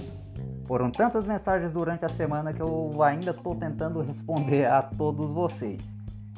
Foram 0.68 0.92
tantas 0.92 1.26
mensagens 1.26 1.72
durante 1.72 2.06
a 2.06 2.10
semana 2.10 2.54
que 2.54 2.62
eu 2.62 3.02
ainda 3.02 3.32
estou 3.32 3.56
tentando 3.56 4.00
responder 4.06 4.66
a 4.66 4.84
todos 4.84 5.32
vocês. 5.32 5.82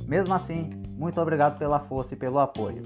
Mesmo 0.07 0.33
assim, 0.33 0.81
muito 0.97 1.19
obrigado 1.19 1.59
pela 1.59 1.81
força 1.81 2.13
e 2.13 2.17
pelo 2.17 2.39
apoio. 2.39 2.83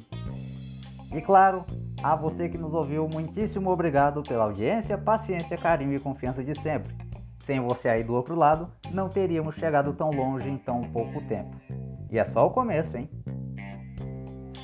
E 1.11 1.21
claro, 1.21 1.63
a 2.01 2.15
você 2.15 2.49
que 2.49 2.57
nos 2.57 2.73
ouviu, 2.73 3.07
muitíssimo 3.07 3.69
obrigado 3.69 4.23
pela 4.23 4.45
audiência, 4.45 4.97
paciência, 4.97 5.55
carinho 5.59 5.93
e 5.93 5.99
confiança 5.99 6.43
de 6.43 6.59
sempre. 6.59 7.05
Sem 7.47 7.59
você 7.61 7.87
aí 7.87 8.03
do 8.03 8.13
outro 8.13 8.35
lado, 8.35 8.67
não 8.91 9.07
teríamos 9.07 9.55
chegado 9.55 9.93
tão 9.93 10.11
longe 10.11 10.49
em 10.49 10.57
tão 10.57 10.83
pouco 10.83 11.21
tempo. 11.21 11.55
E 12.11 12.19
é 12.19 12.25
só 12.25 12.45
o 12.45 12.49
começo, 12.49 12.97
hein? 12.97 13.09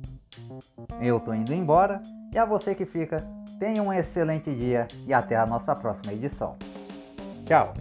Eu 1.01 1.21
tô 1.21 1.35
indo 1.35 1.53
embora 1.53 2.01
e 2.33 2.39
a 2.39 2.45
você 2.45 2.75
que 2.75 2.87
fica, 2.87 3.25
tenha 3.59 3.83
um 3.83 3.93
excelente 3.93 4.55
dia 4.55 4.89
e 5.07 5.13
até 5.13 5.37
a 5.37 5.47
nossa 5.47 5.75
próxima 5.75 6.13
edição. 6.13 6.57
Tchau! 7.47 7.75